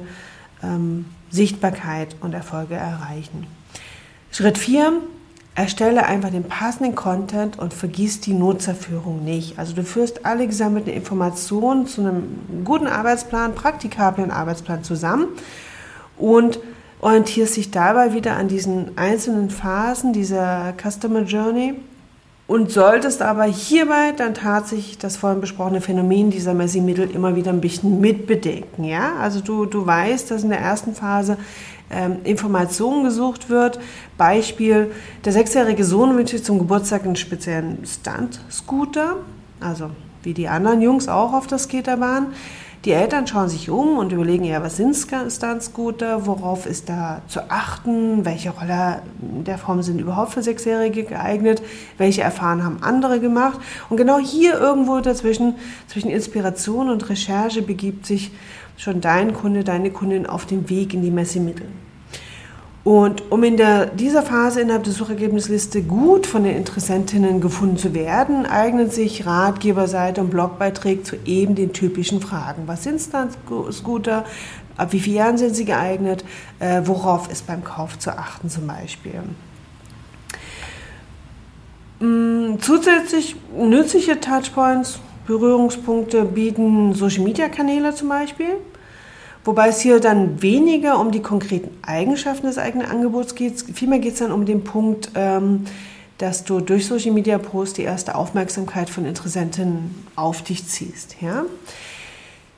ähm, 0.63 1.07
Sichtbarkeit 1.31 2.17
und 2.21 2.33
Erfolge 2.33 2.75
erreichen. 2.75 3.47
Schritt 4.31 4.57
4, 4.57 4.93
erstelle 5.55 6.07
einfach 6.07 6.31
den 6.31 6.45
passenden 6.45 6.95
Content 6.95 7.59
und 7.59 7.73
vergiss 7.73 8.21
die 8.21 8.33
Nutzerführung 8.33 9.25
nicht. 9.25 9.59
Also 9.59 9.75
du 9.75 9.85
führst 9.85 10.27
alle 10.27 10.47
gesammelten 10.47 10.93
Informationen 10.93 11.87
zu 11.87 12.01
einem 12.01 12.65
guten 12.65 12.87
Arbeitsplan, 12.87 13.55
praktikablen 13.55 14.31
Arbeitsplan 14.31 14.83
zusammen 14.83 15.29
und 16.17 16.59
orientierst 17.05 17.59
dich 17.59 17.71
dabei 17.71 18.15
wieder 18.15 18.37
an 18.37 18.49
diesen 18.49 18.97
einzelnen 18.97 19.51
Phasen 19.51 20.15
dieser 20.15 20.73
Customer 20.83 21.21
Journey 21.21 21.75
und 22.47 22.71
solltest 22.71 23.21
aber 23.21 23.45
hierbei 23.45 24.13
dann 24.17 24.33
tatsächlich 24.33 24.97
das 24.97 25.19
vorhin 25.19 25.43
besprochene 25.43 25.83
Phänomen 25.83 26.31
dieser 26.31 26.55
Messi-Mittel 26.55 27.11
immer 27.11 27.37
wieder 27.37 27.53
ein 27.53 27.61
bisschen 27.61 28.01
mitbedenken. 28.01 28.85
Ja? 28.85 29.17
Also 29.21 29.41
du, 29.41 29.67
du 29.67 29.85
weißt, 29.85 30.31
dass 30.31 30.45
in 30.45 30.49
der 30.49 30.61
ersten 30.61 30.95
Phase 30.95 31.37
ähm, 31.91 32.17
Informationen 32.25 33.05
gesucht 33.05 33.51
wird. 33.51 33.79
Beispiel, 34.17 34.91
der 35.27 35.33
sechsjährige 35.35 35.85
Sohn 35.85 36.17
wünscht 36.17 36.31
sich 36.31 36.43
zum 36.43 36.59
Geburtstag 36.59 37.05
einen 37.05 37.17
speziellen 37.17 37.85
Stunt-Scooter, 37.85 39.17
also 39.61 39.91
wie 40.23 40.33
die 40.33 40.49
anderen 40.49 40.81
Jungs 40.81 41.09
auch 41.09 41.35
auf 41.35 41.47
der 41.47 41.59
Skaterbahn. 41.59 42.29
Die 42.85 42.93
Eltern 42.93 43.27
schauen 43.27 43.49
sich 43.49 43.71
um 43.71 43.97
und 43.97 44.13
überlegen, 44.13 44.45
ja, 44.45 44.63
was 44.63 44.77
sind 44.77 44.95
Stunt-Scooter, 44.95 46.27
worauf 46.27 46.67
ist 46.67 46.91
da 46.91 47.23
zu 47.29 47.51
achten, 47.51 48.27
welche 48.27 48.51
Roller 48.51 49.01
der 49.21 49.57
Form 49.57 49.83
sind 49.83 50.01
überhaupt 50.01 50.33
für 50.33 50.43
Sechsjährige 50.43 51.05
geeignet, 51.05 51.63
welche 51.97 52.21
Erfahrungen 52.21 52.63
haben 52.63 52.83
andere 52.83 53.21
gemacht. 53.21 53.59
Und 53.89 53.97
genau 53.97 54.19
hier 54.19 54.59
irgendwo 54.61 55.01
dazwischen, 55.01 55.55
zwischen 55.87 56.11
Inspiration 56.11 56.91
und 56.91 57.09
Recherche 57.09 57.63
begibt 57.63 58.05
sich 58.05 58.33
schon 58.77 59.01
dein 59.01 59.33
Kunde, 59.33 59.65
deine 59.65 59.91
Kundin 59.91 60.27
auf 60.27 60.45
dem 60.45 60.69
Weg 60.69 60.93
in 60.93 61.01
die 61.01 61.11
Messemittel. 61.11 61.69
Und 62.85 63.33
um 63.33 63.43
in 63.43 63.57
der, 63.57 63.87
dieser 63.87 64.23
Phase 64.23 64.61
innerhalb 64.61 64.85
der 64.85 64.93
Suchergebnisliste 64.93 65.83
gut 65.83 66.27
von 66.27 66.45
den 66.45 66.55
Interessentinnen 66.55 67.41
gefunden 67.41 67.79
zu 67.79 67.95
werden, 67.95 68.45
eignen 68.45 68.91
sich 68.91 69.25
Ratgeberseite 69.25 70.21
und 70.21 70.29
Blogbeiträge 70.29 71.03
zu 71.03 71.17
eben 71.25 71.55
den 71.55 71.73
typischen 71.73 72.21
Fragen. 72.21 72.65
Was 72.67 72.85
sind 72.85 73.01
Scooter? 73.01 74.27
Ab 74.77 74.93
wie 74.93 75.01
vielen 75.01 75.17
Jahren 75.17 75.39
sind 75.39 75.57
sie 75.57 75.65
geeignet? 75.65 76.27
Äh, 76.59 76.83
worauf 76.85 77.31
ist 77.31 77.47
beim 77.47 77.65
Kauf 77.65 77.99
zu 77.99 78.11
achten 78.11 78.51
zum 78.51 78.67
Beispiel? 78.67 79.23
Mm, 82.01 82.59
zusätzlich 82.61 83.35
nützliche 83.57 84.21
Touchpoints, 84.21 84.99
Berührungspunkte 85.27 86.25
bieten 86.27 86.93
Social-Media-Kanäle 86.93 87.95
zum 87.95 88.11
Beispiel. 88.11 88.59
Wobei 89.45 89.69
es 89.69 89.81
hier 89.81 90.01
dann 90.01 90.41
weniger 90.41 90.99
um 90.99 91.11
die 91.11 91.21
konkreten 91.21 91.71
Eigenschaften 91.83 92.47
des 92.47 92.57
eigenen 92.57 92.89
Angebots 92.89 93.35
geht. 93.35 93.63
Vielmehr 93.75 93.99
geht 93.99 94.15
es 94.15 94.21
dann 94.21 94.33
um 94.33 94.47
den 94.47 94.65
Punkt, 94.65 95.11
ähm, 95.15 95.67
dass 96.19 96.45
du 96.45 96.61
durch 96.61 96.87
Social 96.87 97.13
Media 97.13 97.37
Posts 97.39 97.75
die 97.75 97.83
erste 97.83 98.15
Aufmerksamkeit 98.15 98.89
von 98.89 99.05
Interessenten 99.05 100.07
auf 100.17 100.43
dich 100.43 100.67
ziehst. 100.67 101.17
Ja? 101.21 101.45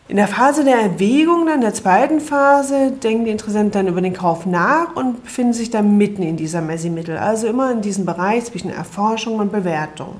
In 0.09 0.17
der 0.17 0.29
Phase 0.29 0.63
der 0.63 0.77
Erwägung, 0.77 1.47
dann 1.47 1.57
in 1.57 1.61
der 1.63 1.75
zweiten 1.75 2.21
Phase, 2.21 2.93
denken 2.93 3.25
die 3.25 3.33
Interessenten 3.33 3.73
dann 3.73 3.89
über 3.89 4.01
den 4.01 4.13
Kauf 4.13 4.47
nach 4.47 4.95
und 4.95 5.25
befinden 5.25 5.53
sich 5.53 5.71
dann 5.71 5.99
mitten 5.99 6.23
in 6.23 6.37
dieser 6.37 6.61
Messi-Mittel, 6.61 7.17
also 7.17 7.49
immer 7.49 7.73
in 7.73 7.81
diesem 7.81 8.07
Bereich 8.07 8.45
zwischen 8.45 8.71
Erforschung 8.71 9.41
und 9.41 9.51
Bewertung. 9.51 10.17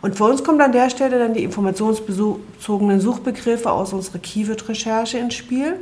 Und 0.00 0.16
für 0.16 0.24
uns 0.24 0.44
kommt 0.44 0.60
an 0.60 0.72
der 0.72 0.90
Stelle 0.90 1.18
dann 1.18 1.34
die 1.34 1.42
informationsbezogenen 1.42 3.00
Suchbegriffe 3.00 3.70
aus 3.70 3.92
unserer 3.92 4.18
Keyword-Recherche 4.18 5.18
ins 5.18 5.34
Spiel. 5.34 5.80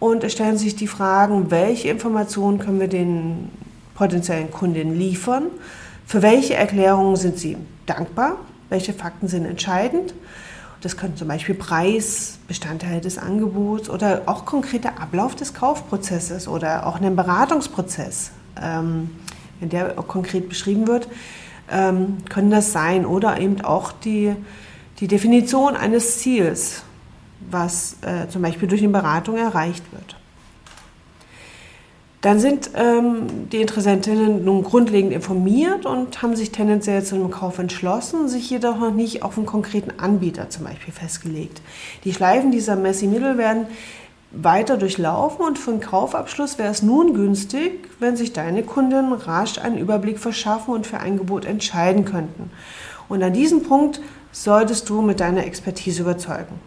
Und 0.00 0.24
es 0.24 0.32
stellen 0.32 0.58
sich 0.58 0.74
die 0.74 0.88
Fragen, 0.88 1.50
welche 1.50 1.88
Informationen 1.88 2.58
können 2.58 2.80
wir 2.80 2.88
den 2.88 3.50
potenziellen 3.94 4.50
Kundinnen 4.50 4.98
liefern, 4.98 5.44
für 6.06 6.22
welche 6.22 6.54
Erklärungen 6.54 7.14
sind 7.14 7.38
sie 7.38 7.56
dankbar, 7.86 8.36
welche 8.68 8.92
Fakten 8.92 9.28
sind 9.28 9.44
entscheidend. 9.44 10.12
Das 10.80 10.96
können 10.96 11.16
zum 11.16 11.28
Beispiel 11.28 11.54
Preis, 11.54 12.38
Bestandteil 12.48 13.00
des 13.00 13.16
Angebots 13.16 13.88
oder 13.88 14.22
auch 14.26 14.44
konkreter 14.44 15.00
Ablauf 15.00 15.36
des 15.36 15.54
Kaufprozesses 15.54 16.48
oder 16.48 16.88
auch 16.88 17.00
ein 17.00 17.14
Beratungsprozess, 17.14 18.32
ähm, 18.60 19.10
wenn 19.60 19.68
der 19.68 19.90
konkret 19.94 20.48
beschrieben 20.48 20.88
wird 20.88 21.06
ähm, 21.70 22.18
können 22.28 22.50
das 22.50 22.72
sein 22.72 23.06
oder 23.06 23.40
eben 23.40 23.60
auch 23.62 23.92
die, 23.92 24.34
die 25.00 25.08
Definition 25.08 25.76
eines 25.76 26.18
Ziels, 26.18 26.82
was 27.50 27.96
äh, 28.02 28.28
zum 28.28 28.42
Beispiel 28.42 28.68
durch 28.68 28.82
eine 28.82 28.92
Beratung 28.92 29.36
erreicht 29.36 29.84
wird. 29.92 30.16
Dann 32.22 32.38
sind 32.38 32.70
ähm, 32.76 33.48
die 33.50 33.60
Interessentinnen 33.60 34.44
nun 34.44 34.62
grundlegend 34.62 35.12
informiert 35.12 35.86
und 35.86 36.22
haben 36.22 36.36
sich 36.36 36.52
tendenziell 36.52 37.02
zu 37.02 37.16
einem 37.16 37.32
Kauf 37.32 37.58
entschlossen, 37.58 38.28
sich 38.28 38.48
jedoch 38.48 38.78
noch 38.78 38.94
nicht 38.94 39.24
auf 39.24 39.36
einen 39.36 39.46
konkreten 39.46 39.98
Anbieter 39.98 40.48
zum 40.48 40.64
Beispiel 40.64 40.94
festgelegt. 40.94 41.60
Die 42.04 42.14
Schleifen 42.14 42.52
dieser 42.52 42.76
Messi-Mittel 42.76 43.38
werden 43.38 43.66
weiter 44.32 44.76
durchlaufen 44.76 45.44
und 45.44 45.58
für 45.58 45.72
einen 45.72 45.80
Kaufabschluss 45.80 46.58
wäre 46.58 46.70
es 46.70 46.82
nun 46.82 47.14
günstig, 47.14 47.88
wenn 48.00 48.16
sich 48.16 48.32
deine 48.32 48.62
Kunden 48.62 49.12
rasch 49.12 49.58
einen 49.58 49.78
Überblick 49.78 50.18
verschaffen 50.18 50.74
und 50.74 50.86
für 50.86 50.98
ein 50.98 51.12
Angebot 51.12 51.44
entscheiden 51.44 52.04
könnten. 52.04 52.50
Und 53.08 53.22
an 53.22 53.32
diesem 53.32 53.62
Punkt 53.62 54.00
solltest 54.32 54.88
du 54.88 55.02
mit 55.02 55.20
deiner 55.20 55.44
Expertise 55.44 56.02
überzeugen. 56.02 56.58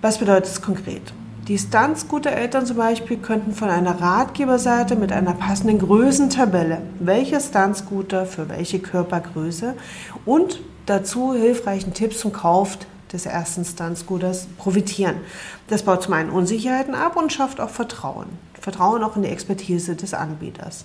Was 0.00 0.18
bedeutet 0.18 0.46
es 0.46 0.62
konkret? 0.62 1.12
Die 1.48 1.58
Stunts 1.58 2.06
guter 2.08 2.30
Eltern 2.30 2.64
zum 2.64 2.76
Beispiel 2.76 3.16
könnten 3.16 3.52
von 3.52 3.68
einer 3.68 4.00
Ratgeberseite 4.00 4.96
mit 4.96 5.12
einer 5.12 5.34
passenden 5.34 5.78
Größentabelle, 5.78 6.80
welcher 7.00 7.40
Stuntscooter 7.40 8.24
für 8.24 8.48
welche 8.48 8.78
Körpergröße 8.78 9.74
und 10.24 10.60
dazu 10.86 11.34
hilfreichen 11.34 11.92
Tipps 11.92 12.20
zum 12.20 12.32
Kauf 12.32 12.78
des 13.12 13.26
ersten 13.26 13.64
Stuntscooters 13.64 14.46
profitieren. 14.58 15.16
Das 15.68 15.82
baut 15.82 16.02
zum 16.02 16.14
einen 16.14 16.30
Unsicherheiten 16.30 16.94
ab 16.94 17.16
und 17.16 17.32
schafft 17.32 17.60
auch 17.60 17.70
Vertrauen. 17.70 18.26
Vertrauen 18.60 19.02
auch 19.02 19.16
in 19.16 19.22
die 19.22 19.28
Expertise 19.28 19.96
des 19.96 20.14
Anbieters. 20.14 20.84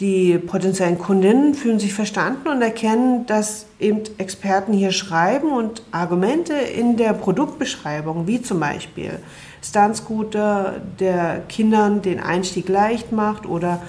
Die 0.00 0.38
potenziellen 0.38 0.98
Kundinnen 0.98 1.54
fühlen 1.54 1.78
sich 1.78 1.94
verstanden 1.94 2.48
und 2.48 2.60
erkennen, 2.62 3.26
dass 3.26 3.66
eben 3.78 4.00
Experten 4.18 4.72
hier 4.72 4.90
schreiben 4.90 5.52
und 5.52 5.82
Argumente 5.92 6.52
in 6.52 6.96
der 6.96 7.12
Produktbeschreibung, 7.12 8.26
wie 8.26 8.42
zum 8.42 8.58
Beispiel 8.58 9.20
Stuntscooter, 9.62 10.80
der 10.98 11.42
Kindern 11.48 12.02
den 12.02 12.18
Einstieg 12.18 12.68
leicht 12.68 13.12
macht 13.12 13.46
oder 13.46 13.82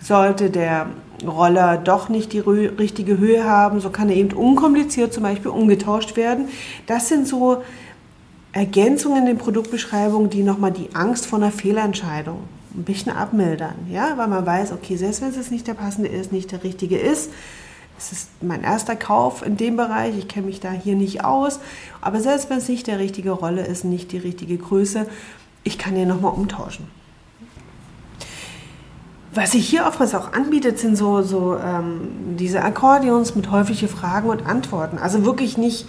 sollte 0.00 0.48
der 0.48 0.86
Roller 1.26 1.76
doch 1.76 2.08
nicht 2.08 2.32
die 2.32 2.40
richtige 2.40 3.18
Höhe 3.18 3.44
haben, 3.44 3.80
so 3.80 3.90
kann 3.90 4.08
er 4.08 4.16
eben 4.16 4.36
unkompliziert 4.36 5.12
zum 5.12 5.24
Beispiel 5.24 5.50
umgetauscht 5.50 6.16
werden. 6.16 6.48
Das 6.86 7.08
sind 7.08 7.26
so 7.26 7.62
Ergänzungen 8.52 9.20
in 9.20 9.26
den 9.26 9.38
Produktbeschreibungen, 9.38 10.30
die 10.30 10.42
nochmal 10.42 10.72
die 10.72 10.88
Angst 10.94 11.26
vor 11.26 11.38
einer 11.38 11.50
Fehlentscheidung 11.50 12.38
ein 12.74 12.84
bisschen 12.84 13.12
abmildern. 13.12 13.74
Ja? 13.90 14.16
Weil 14.16 14.28
man 14.28 14.46
weiß, 14.46 14.72
okay, 14.72 14.96
selbst 14.96 15.20
wenn 15.20 15.28
es 15.28 15.50
nicht 15.50 15.66
der 15.66 15.74
passende 15.74 16.08
ist, 16.08 16.32
nicht 16.32 16.52
der 16.52 16.64
richtige 16.64 16.98
ist, 16.98 17.30
es 17.98 18.12
ist 18.12 18.30
mein 18.42 18.62
erster 18.62 18.94
Kauf 18.94 19.44
in 19.44 19.56
dem 19.56 19.76
Bereich, 19.76 20.16
ich 20.16 20.28
kenne 20.28 20.46
mich 20.46 20.60
da 20.60 20.70
hier 20.70 20.94
nicht 20.94 21.24
aus, 21.24 21.58
aber 22.00 22.20
selbst 22.20 22.48
wenn 22.48 22.58
es 22.58 22.68
nicht 22.68 22.86
der 22.86 23.00
richtige 23.00 23.32
Rolle 23.32 23.66
ist, 23.66 23.84
nicht 23.84 24.12
die 24.12 24.18
richtige 24.18 24.56
Größe, 24.56 25.06
ich 25.64 25.78
kann 25.78 25.96
den 25.96 26.06
nochmal 26.06 26.32
umtauschen. 26.32 26.86
Was 29.38 29.52
sich 29.52 29.68
hier 29.68 29.86
oftmals 29.86 30.14
auch 30.14 30.32
anbietet, 30.32 30.78
sind 30.78 30.96
so, 30.96 31.22
so 31.22 31.56
ähm, 31.56 32.36
diese 32.38 32.62
Akkordeons 32.62 33.34
mit 33.34 33.50
häufigen 33.50 33.88
Fragen 33.88 34.28
und 34.28 34.46
Antworten. 34.46 34.98
Also 34.98 35.24
wirklich 35.24 35.56
nicht 35.58 35.86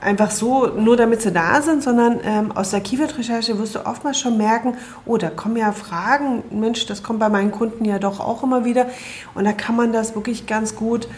einfach 0.00 0.30
so, 0.30 0.66
nur 0.66 0.96
damit 0.96 1.22
sie 1.22 1.32
da 1.32 1.60
sind, 1.62 1.82
sondern 1.82 2.20
ähm, 2.24 2.52
aus 2.52 2.70
der 2.70 2.80
Keyword-Recherche 2.80 3.58
wirst 3.58 3.74
du 3.74 3.84
oftmals 3.84 4.18
schon 4.18 4.36
merken, 4.36 4.76
oh, 5.04 5.16
da 5.16 5.30
kommen 5.30 5.56
ja 5.56 5.72
Fragen, 5.72 6.42
Mensch, 6.50 6.86
das 6.86 7.02
kommt 7.02 7.18
bei 7.18 7.28
meinen 7.28 7.50
Kunden 7.50 7.84
ja 7.84 7.98
doch 7.98 8.20
auch 8.20 8.42
immer 8.42 8.64
wieder. 8.64 8.86
Und 9.34 9.44
da 9.44 9.52
kann 9.52 9.76
man 9.76 9.92
das 9.92 10.14
wirklich 10.14 10.46
ganz 10.46 10.76
gut 10.76 11.08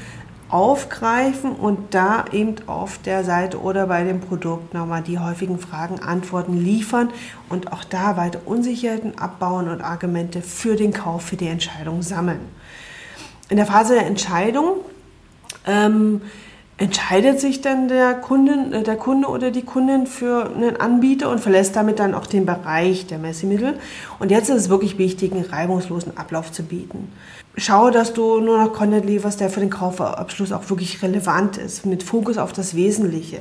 aufgreifen 0.49 1.53
und 1.53 1.95
da 1.95 2.25
eben 2.33 2.57
auf 2.67 2.99
der 2.99 3.25
Seite 3.25 3.61
oder 3.61 3.87
bei 3.87 4.05
dem 4.05 4.21
Produkt 4.21 4.73
nochmal 4.73 5.03
die 5.03 5.19
häufigen 5.19 5.59
Fragen, 5.59 6.01
Antworten 6.01 6.57
liefern 6.57 7.11
und 7.49 7.73
auch 7.73 7.85
da 7.85 8.17
weiter 8.17 8.41
Unsicherheiten 8.47 9.19
abbauen 9.19 9.69
und 9.69 9.83
Argumente 9.83 10.41
für 10.41 10.77
den 10.77 10.93
Kauf, 10.93 11.23
für 11.23 11.37
die 11.37 11.49
Entscheidung 11.49 12.03
sammeln. 12.03 12.41
In 13.51 13.57
der 13.57 13.67
Phase 13.67 13.95
der 13.95 14.07
Entscheidung 14.07 14.77
ähm, 15.67 16.23
entscheidet 16.79 17.41
sich 17.41 17.61
dann 17.61 17.89
der, 17.89 18.15
Kunden, 18.15 18.73
äh, 18.73 18.83
der 18.83 18.97
Kunde 18.97 19.29
oder 19.29 19.51
die 19.51 19.63
Kundin 19.63 20.07
für 20.07 20.51
einen 20.55 20.77
Anbieter 20.77 21.31
und 21.31 21.41
verlässt 21.41 21.77
damit 21.77 21.99
dann 21.99 22.15
auch 22.15 22.27
den 22.27 22.47
Bereich 22.47 23.07
der 23.07 23.19
Messemittel. 23.19 23.79
Und 24.19 24.31
jetzt 24.31 24.49
ist 24.49 24.57
es 24.57 24.69
wirklich 24.69 24.97
wichtig, 24.97 25.33
einen 25.33 25.45
reibungslosen 25.45 26.17
Ablauf 26.17 26.53
zu 26.53 26.63
bieten. 26.63 27.13
Schau, 27.61 27.91
dass 27.91 28.13
du 28.13 28.39
nur 28.39 28.57
noch 28.57 28.73
Content 28.73 29.05
lieferst, 29.05 29.41
der 29.41 29.51
für 29.51 29.59
den 29.59 29.69
Kaufabschluss 29.69 30.53
auch 30.53 30.71
wirklich 30.71 31.03
relevant 31.03 31.57
ist, 31.57 31.85
mit 31.87 32.05
Fokus 32.05 32.39
auf 32.39 32.53
das 32.53 32.77
Wesentliche. 32.77 33.41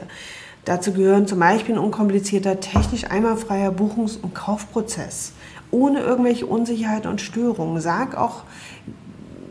Dazu 0.66 0.92
gehören 0.92 1.28
zum 1.28 1.38
Beispiel 1.38 1.76
ein 1.76 1.80
unkomplizierter, 1.80 2.60
technisch 2.60 3.04
einmalfreier 3.04 3.72
Buchungs- 3.72 4.18
und 4.18 4.34
Kaufprozess, 4.34 5.34
ohne 5.70 6.00
irgendwelche 6.00 6.48
Unsicherheiten 6.48 7.12
und 7.12 7.22
Störungen. 7.22 7.80
Sag 7.80 8.18
auch 8.18 8.42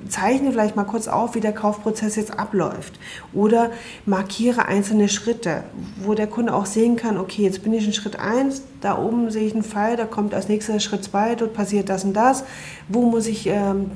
zeichne 0.08 0.50
vielleicht 0.50 0.74
mal 0.74 0.84
kurz 0.84 1.06
auf, 1.06 1.36
wie 1.36 1.40
der 1.40 1.52
Kaufprozess 1.52 2.16
jetzt 2.16 2.36
abläuft. 2.36 2.98
Oder 3.32 3.70
markiere 4.04 4.66
einzelne 4.66 5.08
Schritte, 5.08 5.62
wo 6.02 6.14
der 6.14 6.26
Kunde 6.26 6.52
auch 6.52 6.66
sehen 6.66 6.96
kann, 6.96 7.18
okay, 7.18 7.42
jetzt 7.42 7.62
bin 7.62 7.72
ich 7.72 7.86
in 7.86 7.92
Schritt 7.92 8.18
1, 8.18 8.62
da 8.80 8.98
oben 8.98 9.30
sehe 9.30 9.46
ich 9.46 9.54
einen 9.54 9.62
Fall, 9.62 9.96
da 9.96 10.06
kommt 10.06 10.34
als 10.34 10.48
nächster 10.48 10.80
Schritt 10.80 11.04
2, 11.04 11.36
dort 11.36 11.54
passiert 11.54 11.88
das 11.88 12.02
und 12.02 12.14
das. 12.14 12.42
Wo 12.88 13.02
muss 13.02 13.28
ich 13.28 13.46
ähm, 13.46 13.92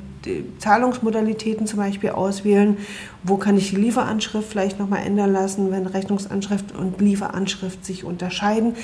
Zahlungsmodalitäten 0.59 1.67
zum 1.67 1.79
Beispiel 1.79 2.11
auswählen? 2.11 2.77
Wo 3.23 3.37
kann 3.37 3.57
ich 3.57 3.71
die 3.71 3.77
Lieferanschrift 3.77 4.49
vielleicht 4.49 4.79
nochmal 4.79 5.05
ändern 5.05 5.33
lassen, 5.33 5.71
wenn 5.71 5.87
Rechnungsanschrift 5.87 6.75
und 6.75 7.01
Lieferanschrift 7.01 7.85
sich 7.85 8.05
unterscheiden? 8.05 8.75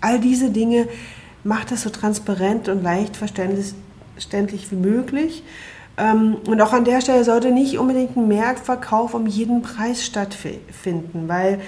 All 0.00 0.20
diese 0.20 0.50
Dinge 0.50 0.88
macht 1.44 1.70
das 1.70 1.82
so 1.82 1.90
transparent 1.90 2.68
und 2.68 2.82
leicht 2.82 3.16
verständlich 3.16 4.70
wie 4.70 4.76
möglich. 4.76 5.42
Ähm, 5.96 6.36
und 6.46 6.60
auch 6.60 6.72
an 6.72 6.84
der 6.84 7.00
Stelle 7.00 7.24
sollte 7.24 7.50
nicht 7.50 7.78
unbedingt 7.78 8.16
ein 8.16 8.28
Mehrverkauf 8.28 9.14
um 9.14 9.26
jeden 9.26 9.62
Preis 9.62 10.04
stattfinden, 10.04 11.28
weil 11.28 11.60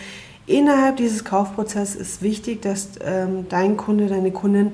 innerhalb 0.47 0.97
dieses 0.97 1.25
Kaufprozesses 1.25 1.97
ist 1.97 2.23
wichtig, 2.23 2.63
dass 2.63 2.91
ähm, 3.05 3.47
dein 3.49 3.77
Kunde, 3.77 4.07
deine 4.07 4.31
Kunden 4.31 4.73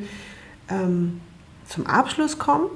ähm, 0.69 1.21
zum 1.67 1.87
Abschluss 1.87 2.39
kommen, 2.39 2.67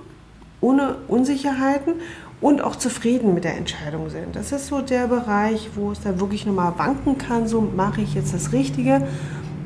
ohne 0.64 0.96
Unsicherheiten 1.09 1.94
und 2.40 2.62
auch 2.62 2.77
zufrieden 2.77 3.35
mit 3.35 3.44
der 3.44 3.57
Entscheidung 3.57 4.09
sind. 4.09 4.35
Das 4.35 4.50
ist 4.50 4.66
so 4.66 4.81
der 4.81 5.07
Bereich, 5.07 5.70
wo 5.74 5.92
es 5.92 6.00
da 6.00 6.18
wirklich 6.18 6.46
nochmal 6.46 6.72
wanken 6.79 7.18
kann, 7.18 7.46
so 7.46 7.61
mache 7.61 8.00
ich 8.00 8.14
jetzt 8.14 8.33
das 8.33 8.53
Richtige, 8.53 9.07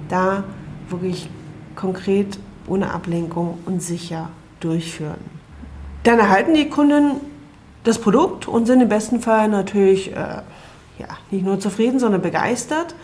da 0.08 0.42
wirklich 0.88 1.30
konkret 1.76 2.38
ohne 2.66 2.92
Ablenkung 2.92 3.58
und 3.64 3.80
sicher 3.80 4.30
durchführen. 4.60 5.38
Dann 6.02 6.18
erhalten 6.18 6.54
die 6.54 6.68
Kunden 6.68 7.20
das 7.84 7.98
Produkt 7.98 8.48
und 8.48 8.66
sind 8.66 8.80
im 8.80 8.88
besten 8.88 9.20
Fall 9.20 9.48
natürlich 9.48 10.10
äh, 10.12 10.42
ja, 10.98 11.08
nicht 11.30 11.44
nur 11.44 11.60
zufrieden, 11.60 12.00
sondern 12.00 12.22
begeistert. 12.22 12.94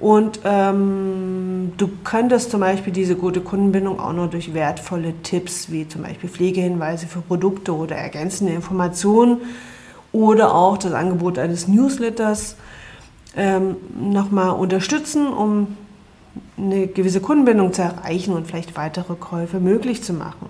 Und 0.00 0.40
ähm, 0.44 1.72
du 1.76 1.88
könntest 2.04 2.50
zum 2.50 2.60
Beispiel 2.60 2.92
diese 2.92 3.16
gute 3.16 3.40
Kundenbindung 3.40 3.98
auch 3.98 4.12
noch 4.12 4.30
durch 4.30 4.54
wertvolle 4.54 5.12
Tipps 5.22 5.72
wie 5.72 5.88
zum 5.88 6.02
Beispiel 6.02 6.30
Pflegehinweise 6.30 7.08
für 7.08 7.20
Produkte 7.20 7.74
oder 7.74 7.96
ergänzende 7.96 8.52
Informationen 8.52 9.38
oder 10.12 10.54
auch 10.54 10.78
das 10.78 10.92
Angebot 10.92 11.38
eines 11.38 11.66
Newsletters 11.66 12.56
ähm, 13.36 13.76
nochmal 13.98 14.50
unterstützen, 14.50 15.26
um 15.26 15.76
eine 16.56 16.86
gewisse 16.86 17.20
Kundenbindung 17.20 17.72
zu 17.72 17.82
erreichen 17.82 18.34
und 18.34 18.46
vielleicht 18.46 18.76
weitere 18.76 19.16
Käufe 19.16 19.58
möglich 19.58 20.02
zu 20.02 20.12
machen. 20.12 20.46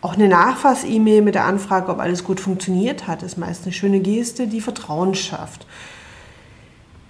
Auch 0.00 0.14
eine 0.14 0.28
Nachfass-E-Mail 0.28 1.22
mit 1.22 1.34
der 1.34 1.46
Anfrage, 1.46 1.90
ob 1.90 1.98
alles 1.98 2.24
gut 2.24 2.38
funktioniert 2.40 3.06
hat, 3.06 3.22
ist 3.22 3.38
meist 3.38 3.64
eine 3.64 3.72
schöne 3.72 4.00
Geste, 4.00 4.46
die 4.48 4.60
Vertrauen 4.60 5.14
schafft. 5.14 5.66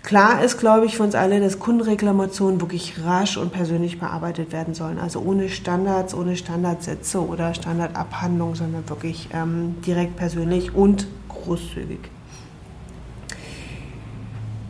Klar 0.05 0.45
ist, 0.45 0.59
glaube 0.59 0.85
ich, 0.85 0.99
für 0.99 1.03
uns 1.03 1.15
alle, 1.15 1.41
dass 1.41 1.59
Kundenreklamationen 1.59 2.61
wirklich 2.61 3.03
rasch 3.07 3.39
und 3.39 3.53
persönlich 3.53 3.99
bearbeitet 3.99 4.53
werden 4.53 4.75
sollen. 4.75 4.99
Also 4.99 5.21
ohne 5.21 5.49
Standards, 5.49 6.15
ohne 6.15 6.37
Standardsätze 6.37 7.27
oder 7.27 7.55
Standardabhandlungen, 7.55 8.55
sondern 8.55 8.87
wirklich 8.91 9.31
ähm, 9.33 9.77
direkt 9.81 10.17
persönlich 10.17 10.75
und 10.75 11.07
großzügig. 11.31 12.01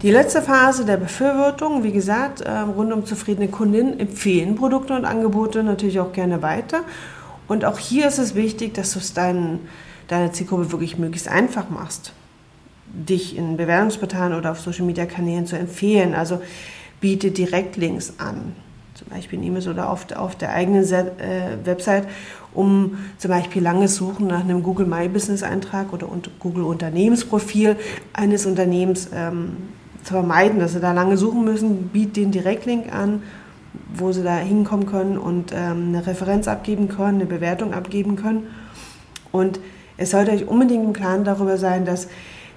Die 0.02 0.12
letzte 0.12 0.40
Phase 0.40 0.84
der 0.84 0.98
Befürwortung, 0.98 1.82
wie 1.82 1.90
gesagt, 1.90 2.42
äh, 2.42 2.50
rund 2.50 2.92
um 2.92 3.04
zufriedene 3.04 3.48
Kundinnen 3.48 3.98
empfehlen 3.98 4.54
Produkte 4.54 4.94
und 4.94 5.04
Angebote 5.04 5.64
natürlich 5.64 5.98
auch 5.98 6.12
gerne 6.12 6.42
weiter. 6.42 6.82
Und 7.48 7.64
auch 7.64 7.78
hier 7.78 8.06
ist 8.06 8.18
es 8.18 8.36
wichtig, 8.36 8.74
dass 8.74 8.92
du 8.92 9.00
es 9.00 9.14
deinen, 9.14 9.66
deiner 10.06 10.32
Zielgruppe 10.32 10.70
wirklich 10.70 10.96
möglichst 10.96 11.26
einfach 11.26 11.70
machst, 11.70 12.12
dich 12.94 13.36
in 13.36 13.56
Bewertungsportalen 13.56 14.34
oder 14.34 14.52
auf 14.52 14.60
Social 14.60 14.86
Media 14.86 15.06
Kanälen 15.06 15.46
zu 15.46 15.56
empfehlen. 15.56 16.14
Also 16.14 16.40
biete 17.00 17.30
Direktlinks 17.30 18.14
an, 18.18 18.52
zum 18.94 19.08
Beispiel 19.08 19.38
in 19.38 19.46
E-Mails 19.46 19.68
oder 19.68 19.90
auf, 19.90 20.10
auf 20.12 20.36
der 20.36 20.52
eigenen 20.52 20.84
Set, 20.84 21.20
äh, 21.20 21.66
Website, 21.66 22.06
um 22.54 22.98
zum 23.18 23.30
Beispiel 23.30 23.62
langes 23.62 23.96
Suchen 23.96 24.28
nach 24.28 24.40
einem 24.40 24.62
Google 24.62 24.86
My 24.86 25.08
Business 25.08 25.42
Eintrag 25.42 25.92
oder 25.92 26.08
Google 26.38 26.64
Unternehmensprofil 26.64 27.76
eines 28.12 28.46
Unternehmens 28.46 29.08
ähm, 29.12 29.56
zu 30.04 30.14
vermeiden, 30.14 30.60
dass 30.60 30.72
sie 30.72 30.80
da 30.80 30.92
lange 30.92 31.16
suchen 31.16 31.44
müssen, 31.44 31.88
bietet 31.88 32.16
den 32.16 32.30
Direktlink 32.30 32.94
an, 32.94 33.22
wo 33.92 34.12
sie 34.12 34.22
da 34.22 34.36
hinkommen 34.36 34.86
können 34.86 35.18
und 35.18 35.52
ähm, 35.52 35.88
eine 35.88 36.06
Referenz 36.06 36.46
abgeben 36.46 36.88
können, 36.88 37.20
eine 37.20 37.26
Bewertung 37.26 37.74
abgeben 37.74 38.16
können. 38.16 38.46
Und 39.32 39.58
es 39.96 40.10
sollte 40.10 40.30
euch 40.30 40.46
unbedingt 40.46 40.84
im 40.84 40.92
Klaren 40.92 41.24
darüber 41.24 41.56
sein, 41.56 41.84
dass 41.84 42.08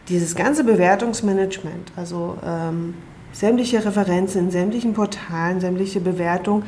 dieses 0.09 0.35
ganze 0.35 0.63
Bewertungsmanagement, 0.63 1.91
also 1.95 2.37
ähm, 2.45 2.93
sämtliche 3.33 3.83
Referenzen 3.83 4.45
in 4.45 4.51
sämtlichen 4.51 4.93
Portalen, 4.93 5.59
sämtliche 5.59 5.99
Bewertungen, 5.99 6.63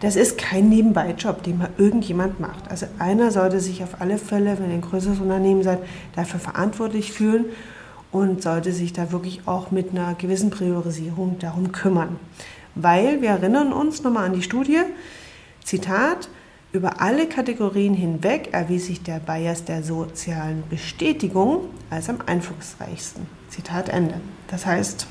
das 0.00 0.14
ist 0.14 0.38
kein 0.38 0.68
Nebenbeijob, 0.68 1.42
den 1.42 1.58
mal 1.58 1.70
irgendjemand 1.76 2.38
macht. 2.38 2.70
Also 2.70 2.86
einer 3.00 3.32
sollte 3.32 3.58
sich 3.58 3.82
auf 3.82 4.00
alle 4.00 4.16
Fälle, 4.16 4.56
wenn 4.58 4.68
ihr 4.68 4.74
ein 4.74 4.80
größeres 4.80 5.18
Unternehmen 5.18 5.64
seid, 5.64 5.80
dafür 6.14 6.38
verantwortlich 6.38 7.12
fühlen 7.12 7.46
und 8.12 8.42
sollte 8.42 8.72
sich 8.72 8.92
da 8.92 9.10
wirklich 9.10 9.42
auch 9.46 9.72
mit 9.72 9.90
einer 9.90 10.14
gewissen 10.14 10.50
Priorisierung 10.50 11.38
darum 11.40 11.72
kümmern. 11.72 12.16
Weil 12.76 13.20
wir 13.22 13.30
erinnern 13.30 13.72
uns 13.72 14.04
nochmal 14.04 14.26
an 14.26 14.34
die 14.34 14.42
Studie, 14.42 14.78
Zitat, 15.64 16.28
über 16.72 17.00
alle 17.00 17.26
Kategorien 17.26 17.94
hinweg 17.94 18.50
erwies 18.52 18.86
sich 18.86 19.02
der 19.02 19.20
Bias 19.20 19.64
der 19.64 19.82
sozialen 19.82 20.64
Bestätigung 20.68 21.70
als 21.90 22.08
am 22.08 22.18
einflussreichsten. 22.26 23.26
Zitat 23.48 23.88
Ende. 23.88 24.20
Das 24.48 24.66
heißt, 24.66 25.06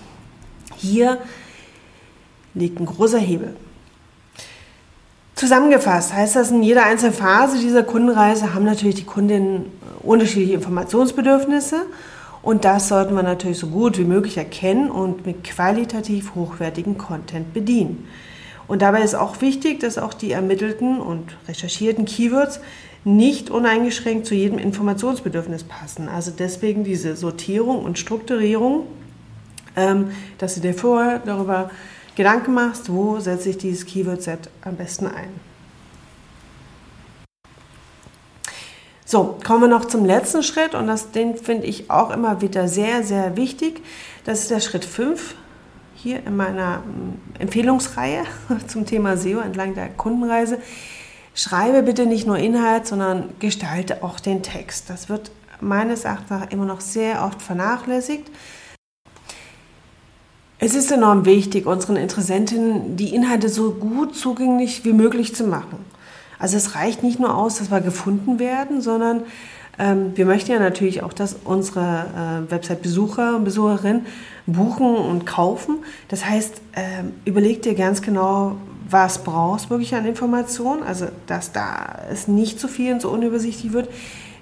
hier 0.76 1.18
liegt 2.54 2.80
ein 2.80 2.86
großer 2.86 3.20
Hebel. 3.20 3.56
Zusammengefasst 5.36 6.14
heißt 6.14 6.36
das, 6.36 6.52
in 6.52 6.64
jeder 6.64 6.86
einzelnen 6.86 7.14
Phase 7.14 7.60
dieser 7.60 7.84
Kundenreise 7.84 8.54
haben 8.54 8.66
natürlich 8.66 8.96
die 8.96 9.04
Kundinnen 9.04 9.66
unterschiedliche 10.02 10.56
Informationsbedürfnisse 10.56 11.86
und 12.42 12.66
das 12.66 12.88
sollten 12.88 13.14
wir 13.16 13.24
natürlich 13.24 13.60
so 13.60 13.68
gut 13.68 13.98
wie 13.98 14.04
möglich 14.04 14.38
erkennen 14.38 14.90
und 14.90 15.26
mit 15.26 15.44
qualitativ 15.44 16.34
hochwertigen 16.34 16.98
Content 16.98 17.54
bedienen. 17.54 18.08
Und 18.68 18.82
dabei 18.82 19.02
ist 19.02 19.16
auch 19.16 19.42
wichtig, 19.42 19.80
dass 19.80 19.98
auch 19.98 20.14
die 20.14 20.32
ermittelten 20.32 21.00
und 21.00 21.38
recherchierten 21.48 22.06
Keywords 22.06 22.60
nicht 23.06 23.50
uneingeschränkt 23.50 24.26
zu 24.26 24.36
jedem 24.36 24.60
Informationsbedürfnis 24.60 25.64
passen. 25.64 26.10
Also 26.10 26.32
deswegen 26.38 26.84
diese 26.84 27.16
Sortierung 27.16 27.84
und 27.84 27.98
Strukturierung, 27.98 28.86
ähm, 29.78 30.12
dass 30.38 30.56
du 30.56 30.62
dir 30.62 30.74
vorher 30.74 31.20
darüber 31.20 31.72
Gedanken 32.16 32.54
machst, 32.54 32.92
wo 32.92 33.20
setze 33.20 33.50
ich 33.50 33.58
dieses 33.58 33.86
Keyword-Set 33.86 34.50
am 34.62 34.76
besten 34.76 35.08
ein. 35.08 35.30
So, 39.06 39.38
kommen 39.46 39.62
wir 39.62 39.68
noch 39.70 39.86
zum 39.86 40.04
letzten 40.04 40.44
Schritt 40.44 40.76
und 40.76 40.88
das, 40.88 41.12
den 41.12 41.38
finde 41.38 41.66
ich 41.66 41.90
auch 41.90 42.10
immer 42.10 42.42
wieder 42.42 42.68
sehr, 42.68 43.04
sehr 43.04 43.38
wichtig. 43.38 43.82
Das 44.26 44.42
ist 44.42 44.52
der 44.52 44.60
Schritt 44.60 44.84
5 44.84 45.36
hier 45.98 46.26
in 46.26 46.36
meiner 46.38 46.80
mm, 46.80 47.40
Empfehlungsreihe 47.40 48.24
zum 48.68 48.86
Thema 48.86 49.18
SEO 49.18 49.40
entlang 49.40 49.74
der 49.76 49.90
Kundenreise. 49.90 50.60
Schreibe 51.34 51.84
bitte 51.84 52.06
nicht 52.06 52.26
nur 52.26 52.38
Inhalt, 52.38 52.88
sondern 52.88 53.30
gestalte 53.40 54.04
auch 54.04 54.20
den 54.20 54.44
Text. 54.44 54.90
Das 54.90 55.10
wird 55.10 55.32
meines 55.60 56.06
Erachtens 56.06 56.52
immer 56.52 56.66
noch 56.66 56.82
sehr 56.82 57.24
oft 57.24 57.42
vernachlässigt. 57.42 58.30
Es 60.60 60.74
ist 60.74 60.92
enorm 60.92 61.26
wichtig, 61.26 61.68
unseren 61.68 61.98
Interessentinnen 61.98 62.96
die 62.96 63.14
Inhalte 63.14 63.50
so 63.50 63.72
gut 63.74 64.16
zugänglich 64.16 64.86
wie 64.86 64.94
möglich 64.94 65.36
zu 65.36 65.44
machen. 65.46 65.86
Also 66.40 66.58
es 66.58 66.76
reicht 66.76 67.04
nicht 67.04 67.20
nur 67.20 67.36
aus, 67.36 67.58
dass 67.58 67.72
wir 67.72 67.82
gefunden 67.82 68.40
werden, 68.40 68.82
sondern 68.82 69.24
ähm, 69.80 70.12
wir 70.16 70.26
möchten 70.26 70.52
ja 70.52 70.60
natürlich 70.60 71.04
auch, 71.04 71.14
dass 71.14 71.36
unsere 71.44 72.06
äh, 72.48 72.52
Website-Besucher 72.52 73.36
und 73.36 73.44
Besucherinnen 73.44 74.06
buchen 74.46 74.96
und 74.96 75.26
kaufen. 75.26 75.78
Das 76.08 76.26
heißt, 76.26 76.62
ähm, 76.76 77.14
überleg 77.26 77.62
dir 77.62 77.76
ganz 77.76 78.02
genau, 78.02 78.58
was 78.90 79.24
brauchst 79.24 79.70
wirklich 79.70 79.94
an 79.96 80.06
Informationen, 80.06 80.84
also 80.84 81.08
dass 81.28 81.52
da 81.52 82.00
es 82.12 82.28
nicht 82.28 82.60
zu 82.60 82.68
viel 82.68 82.94
und 82.94 83.02
so 83.02 83.10
unübersichtlich 83.10 83.74
wird. 83.74 83.90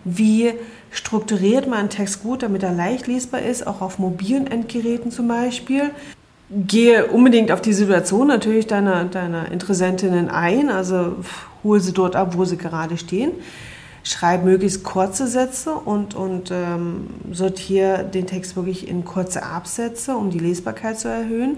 Wie 0.03 0.53
strukturiert 0.91 1.67
man 1.67 1.79
einen 1.79 1.89
Text 1.89 2.21
gut, 2.21 2.43
damit 2.43 2.61
er 2.63 2.71
leicht 2.71 3.07
lesbar 3.07 3.41
ist, 3.41 3.65
auch 3.65 3.81
auf 3.81 3.97
mobilen 3.97 4.47
Endgeräten 4.47 5.11
zum 5.11 5.27
Beispiel 5.27 5.91
gehe 6.49 7.07
unbedingt 7.07 7.51
auf 7.51 7.61
die 7.61 7.73
Situation 7.73 8.27
natürlich 8.27 8.67
deiner, 8.67 9.05
deiner 9.05 9.51
Interessentinnen 9.51 10.29
ein, 10.29 10.69
also 10.69 11.15
hole 11.63 11.79
sie 11.79 11.93
dort 11.93 12.15
ab, 12.15 12.37
wo 12.37 12.45
sie 12.45 12.57
gerade 12.57 12.97
stehen. 12.97 13.31
Schreib 14.07 14.45
möglichst 14.45 14.83
kurze 14.83 15.27
Sätze 15.27 15.73
und, 15.73 16.13
und 16.13 16.51
ähm, 16.51 17.07
sortiere 17.31 18.05
den 18.05 18.27
Text 18.27 18.55
wirklich 18.55 18.87
in 18.87 19.03
kurze 19.03 19.41
Absätze, 19.41 20.15
um 20.15 20.29
die 20.29 20.37
Lesbarkeit 20.37 20.99
zu 20.99 21.07
erhöhen. 21.07 21.57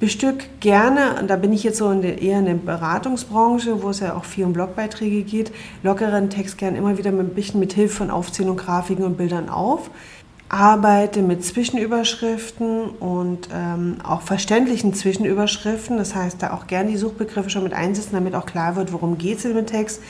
bestück 0.00 0.60
gerne, 0.60 1.20
und 1.20 1.28
da 1.28 1.36
bin 1.36 1.52
ich 1.52 1.64
jetzt 1.64 1.76
so 1.76 1.90
in 1.90 2.00
der, 2.00 2.22
eher 2.22 2.38
in 2.38 2.46
der 2.46 2.54
Beratungsbranche, 2.54 3.82
wo 3.82 3.90
es 3.90 4.00
ja 4.00 4.16
auch 4.16 4.24
viel 4.24 4.46
um 4.46 4.54
Blogbeiträge 4.54 5.22
geht, 5.22 5.52
lockeren 5.82 6.30
Text 6.30 6.56
gerne 6.56 6.78
immer 6.78 6.96
wieder 6.96 7.12
mit 7.12 7.26
ein 7.26 7.34
bisschen 7.34 7.60
mit 7.60 7.74
Hilfe 7.74 7.96
von 7.96 8.10
Aufzählung, 8.10 8.56
Grafiken 8.56 9.04
und 9.04 9.18
Bildern 9.18 9.50
auf. 9.50 9.90
Arbeite 10.48 11.20
mit 11.20 11.44
Zwischenüberschriften 11.44 12.88
und 12.88 13.50
ähm, 13.52 13.96
auch 14.02 14.22
verständlichen 14.22 14.94
Zwischenüberschriften. 14.94 15.98
Das 15.98 16.14
heißt, 16.14 16.42
da 16.42 16.54
auch 16.54 16.66
gerne 16.66 16.90
die 16.90 16.96
Suchbegriffe 16.96 17.50
schon 17.50 17.64
mit 17.64 17.74
einsetzen, 17.74 18.12
damit 18.14 18.34
auch 18.34 18.46
klar 18.46 18.76
wird, 18.76 18.94
worum 18.94 19.18
geht 19.18 19.38
es 19.38 19.44
in 19.44 19.54
dem 19.54 19.66
Text. 19.66 20.00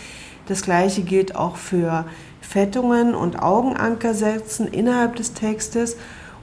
Das 0.49 0.63
gleiche 0.63 1.03
gilt 1.03 1.37
auch 1.37 1.57
für 1.57 2.07
Fettungen 2.41 3.15
und 3.15 3.43
Augenanker 3.43 4.15
setzen 4.15 4.67
innerhalb 4.67 5.17
des 5.17 5.35
Textes 5.35 5.97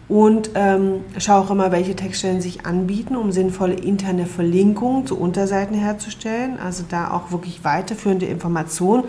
und 0.08 0.52
ähm, 0.54 1.02
schau 1.18 1.40
auch 1.40 1.50
immer, 1.50 1.72
welche 1.72 1.96
Textstellen 1.96 2.40
sich 2.40 2.68
anbieten, 2.68 3.16
um 3.16 3.32
sinnvolle 3.32 3.74
interne 3.74 4.28
Verlinkungen 4.28 5.08
zu 5.08 5.18
Unterseiten 5.18 5.76
herzustellen. 5.76 6.60
Also 6.64 6.84
da 6.88 7.10
auch 7.12 7.32
wirklich 7.32 7.64
weiterführende 7.64 8.28
Informationen 8.28 9.06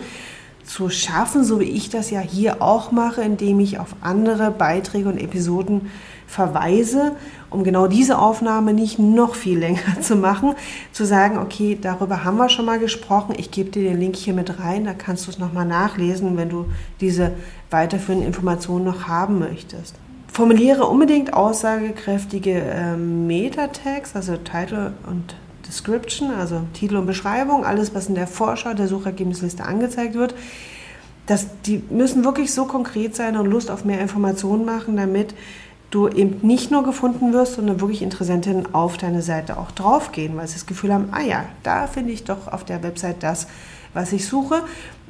zu 0.63 0.89
schaffen, 0.89 1.43
so 1.43 1.59
wie 1.59 1.65
ich 1.65 1.89
das 1.89 2.09
ja 2.09 2.19
hier 2.19 2.61
auch 2.63 2.91
mache, 2.91 3.21
indem 3.21 3.59
ich 3.59 3.77
auf 3.77 3.95
andere 4.01 4.49
Beiträge 4.49 5.07
und 5.07 5.19
Episoden 5.19 5.91
verweise, 6.25 7.15
um 7.49 7.63
genau 7.63 7.87
diese 7.87 8.19
Aufnahme 8.19 8.73
nicht 8.73 8.99
noch 8.99 9.35
viel 9.35 9.59
länger 9.59 10.01
zu 10.01 10.15
machen, 10.15 10.55
zu 10.91 11.05
sagen, 11.05 11.37
okay, 11.37 11.77
darüber 11.79 12.23
haben 12.23 12.37
wir 12.37 12.49
schon 12.49 12.65
mal 12.65 12.79
gesprochen, 12.79 13.35
ich 13.37 13.51
gebe 13.51 13.69
dir 13.69 13.83
den 13.83 13.99
Link 13.99 14.15
hier 14.15 14.33
mit 14.33 14.59
rein, 14.59 14.85
da 14.85 14.93
kannst 14.93 15.27
du 15.27 15.31
es 15.31 15.39
nochmal 15.39 15.65
nachlesen, 15.65 16.37
wenn 16.37 16.49
du 16.49 16.65
diese 16.99 17.31
weiterführenden 17.69 18.27
Informationen 18.27 18.85
noch 18.85 19.07
haben 19.07 19.39
möchtest. 19.39 19.95
Formuliere 20.27 20.85
unbedingt 20.85 21.33
aussagekräftige 21.33 22.59
äh, 22.59 22.95
Meta-Tags, 22.95 24.15
also 24.15 24.37
Title 24.37 24.93
und 25.09 25.35
Description, 25.67 26.31
also 26.31 26.61
Titel 26.73 26.97
und 26.97 27.05
Beschreibung, 27.05 27.65
alles, 27.65 27.95
was 27.95 28.07
in 28.07 28.15
der 28.15 28.27
Vorschau 28.27 28.73
der 28.73 28.87
Suchergebnisliste 28.87 29.63
angezeigt 29.65 30.15
wird. 30.15 30.35
Das, 31.25 31.47
die 31.65 31.83
müssen 31.89 32.23
wirklich 32.23 32.53
so 32.53 32.65
konkret 32.65 33.15
sein 33.15 33.35
und 33.35 33.47
Lust 33.47 33.69
auf 33.69 33.83
mehr 33.83 33.99
Informationen 33.99 34.63
machen, 34.63 34.95
damit 34.95 35.33
du 35.91 36.07
eben 36.07 36.45
nicht 36.45 36.71
nur 36.71 36.83
gefunden 36.83 37.33
wirst, 37.33 37.53
sondern 37.53 37.79
wirklich 37.79 38.01
Interessentinnen 38.01 38.73
auf 38.73 38.97
deine 38.97 39.21
Seite 39.21 39.57
auch 39.57 39.71
draufgehen, 39.71 40.35
weil 40.35 40.47
sie 40.47 40.55
das 40.55 40.65
Gefühl 40.65 40.93
haben, 40.93 41.09
ah 41.11 41.21
ja, 41.21 41.45
da 41.63 41.87
finde 41.87 42.11
ich 42.11 42.23
doch 42.23 42.51
auf 42.51 42.65
der 42.65 42.83
Website 42.83 43.23
das, 43.23 43.47
was 43.93 44.11
ich 44.11 44.27
suche. 44.27 44.63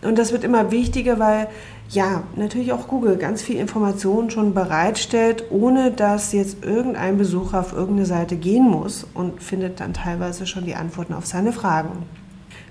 Und 0.03 0.19
das 0.19 0.31
wird 0.31 0.43
immer 0.43 0.71
wichtiger, 0.71 1.17
weil 1.17 1.47
ja, 1.89 2.23
natürlich 2.35 2.73
auch 2.73 2.87
Google 2.87 3.17
ganz 3.17 3.41
viel 3.41 3.55
Informationen 3.55 4.29
schon 4.29 4.53
bereitstellt, 4.53 5.45
ohne 5.49 5.91
dass 5.91 6.33
jetzt 6.33 6.63
irgendein 6.63 7.17
Besucher 7.17 7.61
auf 7.61 7.73
irgendeine 7.73 8.05
Seite 8.05 8.35
gehen 8.35 8.65
muss 8.65 9.07
und 9.13 9.41
findet 9.41 9.79
dann 9.79 9.93
teilweise 9.93 10.45
schon 10.45 10.65
die 10.65 10.75
Antworten 10.75 11.13
auf 11.13 11.25
seine 11.25 11.53
Fragen. 11.53 12.05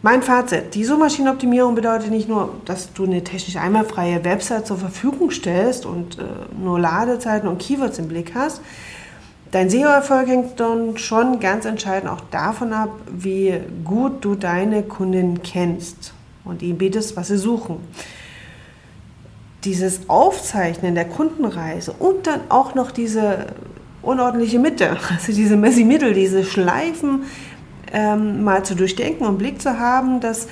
Mein 0.02 0.22
Fazit, 0.22 0.74
die 0.74 0.84
Suchmaschinenoptimierung 0.84 1.74
bedeutet 1.74 2.10
nicht 2.10 2.28
nur, 2.28 2.54
dass 2.64 2.92
du 2.92 3.04
eine 3.04 3.24
technisch 3.24 3.56
einmalfreie 3.56 4.24
Website 4.24 4.66
zur 4.66 4.76
Verfügung 4.76 5.30
stellst 5.30 5.86
und 5.86 6.18
äh, 6.18 6.22
nur 6.62 6.78
Ladezeiten 6.78 7.48
und 7.48 7.58
Keywords 7.58 7.98
im 7.98 8.08
Blick 8.08 8.34
hast. 8.34 8.60
Dein 9.50 9.70
SEO-Erfolg 9.70 10.28
hängt 10.28 10.60
dann 10.60 10.98
schon 10.98 11.40
ganz 11.40 11.64
entscheidend 11.64 12.10
auch 12.10 12.20
davon 12.30 12.72
ab, 12.72 12.90
wie 13.10 13.54
gut 13.84 14.24
du 14.24 14.34
deine 14.34 14.82
Kunden 14.82 15.42
kennst 15.42 16.12
und 16.44 16.62
ihnen 16.62 16.78
bietest, 16.78 17.16
was 17.16 17.28
sie 17.28 17.38
suchen 17.38 17.78
dieses 19.66 20.08
Aufzeichnen 20.08 20.94
der 20.94 21.06
Kundenreise 21.06 21.92
und 21.92 22.26
dann 22.26 22.40
auch 22.48 22.74
noch 22.74 22.92
diese 22.92 23.46
unordentliche 24.00 24.58
Mitte, 24.58 24.96
also 25.10 25.32
diese 25.32 25.56
messy 25.56 25.84
Mittel, 25.84 26.14
diese 26.14 26.44
Schleifen 26.44 27.24
ähm, 27.92 28.44
mal 28.44 28.64
zu 28.64 28.74
durchdenken 28.74 29.26
und 29.26 29.38
Blick 29.38 29.60
zu 29.60 29.78
haben, 29.78 30.20
das 30.20 30.48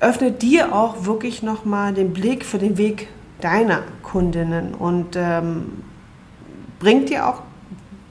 öffnet 0.00 0.42
dir 0.42 0.74
auch 0.74 1.04
wirklich 1.04 1.42
nochmal 1.42 1.92
den 1.92 2.12
Blick 2.12 2.44
für 2.44 2.58
den 2.58 2.78
Weg 2.78 3.08
deiner 3.40 3.82
Kundinnen 4.02 4.74
und 4.74 5.16
ähm, 5.16 5.82
bringt 6.78 7.08
dir 7.08 7.28
auch, 7.28 7.42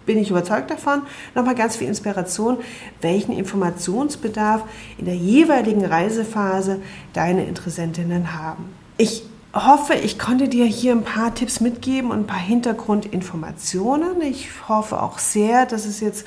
bin 0.05 0.17
ich 0.17 0.29
überzeugt 0.29 0.71
davon, 0.71 1.01
nochmal 1.35 1.55
ganz 1.55 1.75
viel 1.77 1.87
Inspiration, 1.87 2.57
welchen 3.01 3.33
Informationsbedarf 3.33 4.63
in 4.97 5.05
der 5.05 5.15
jeweiligen 5.15 5.85
Reisephase 5.85 6.81
deine 7.13 7.45
Interessentinnen 7.45 8.33
haben. 8.33 8.69
Ich 8.97 9.23
hoffe, 9.53 9.95
ich 9.95 10.19
konnte 10.19 10.47
dir 10.47 10.65
hier 10.65 10.93
ein 10.93 11.03
paar 11.03 11.33
Tipps 11.33 11.59
mitgeben 11.59 12.11
und 12.11 12.19
ein 12.19 12.27
paar 12.27 12.39
Hintergrundinformationen. 12.39 14.21
Ich 14.21 14.49
hoffe 14.67 15.01
auch 15.01 15.19
sehr, 15.19 15.65
dass 15.65 15.85
es 15.85 15.99
jetzt 15.99 16.25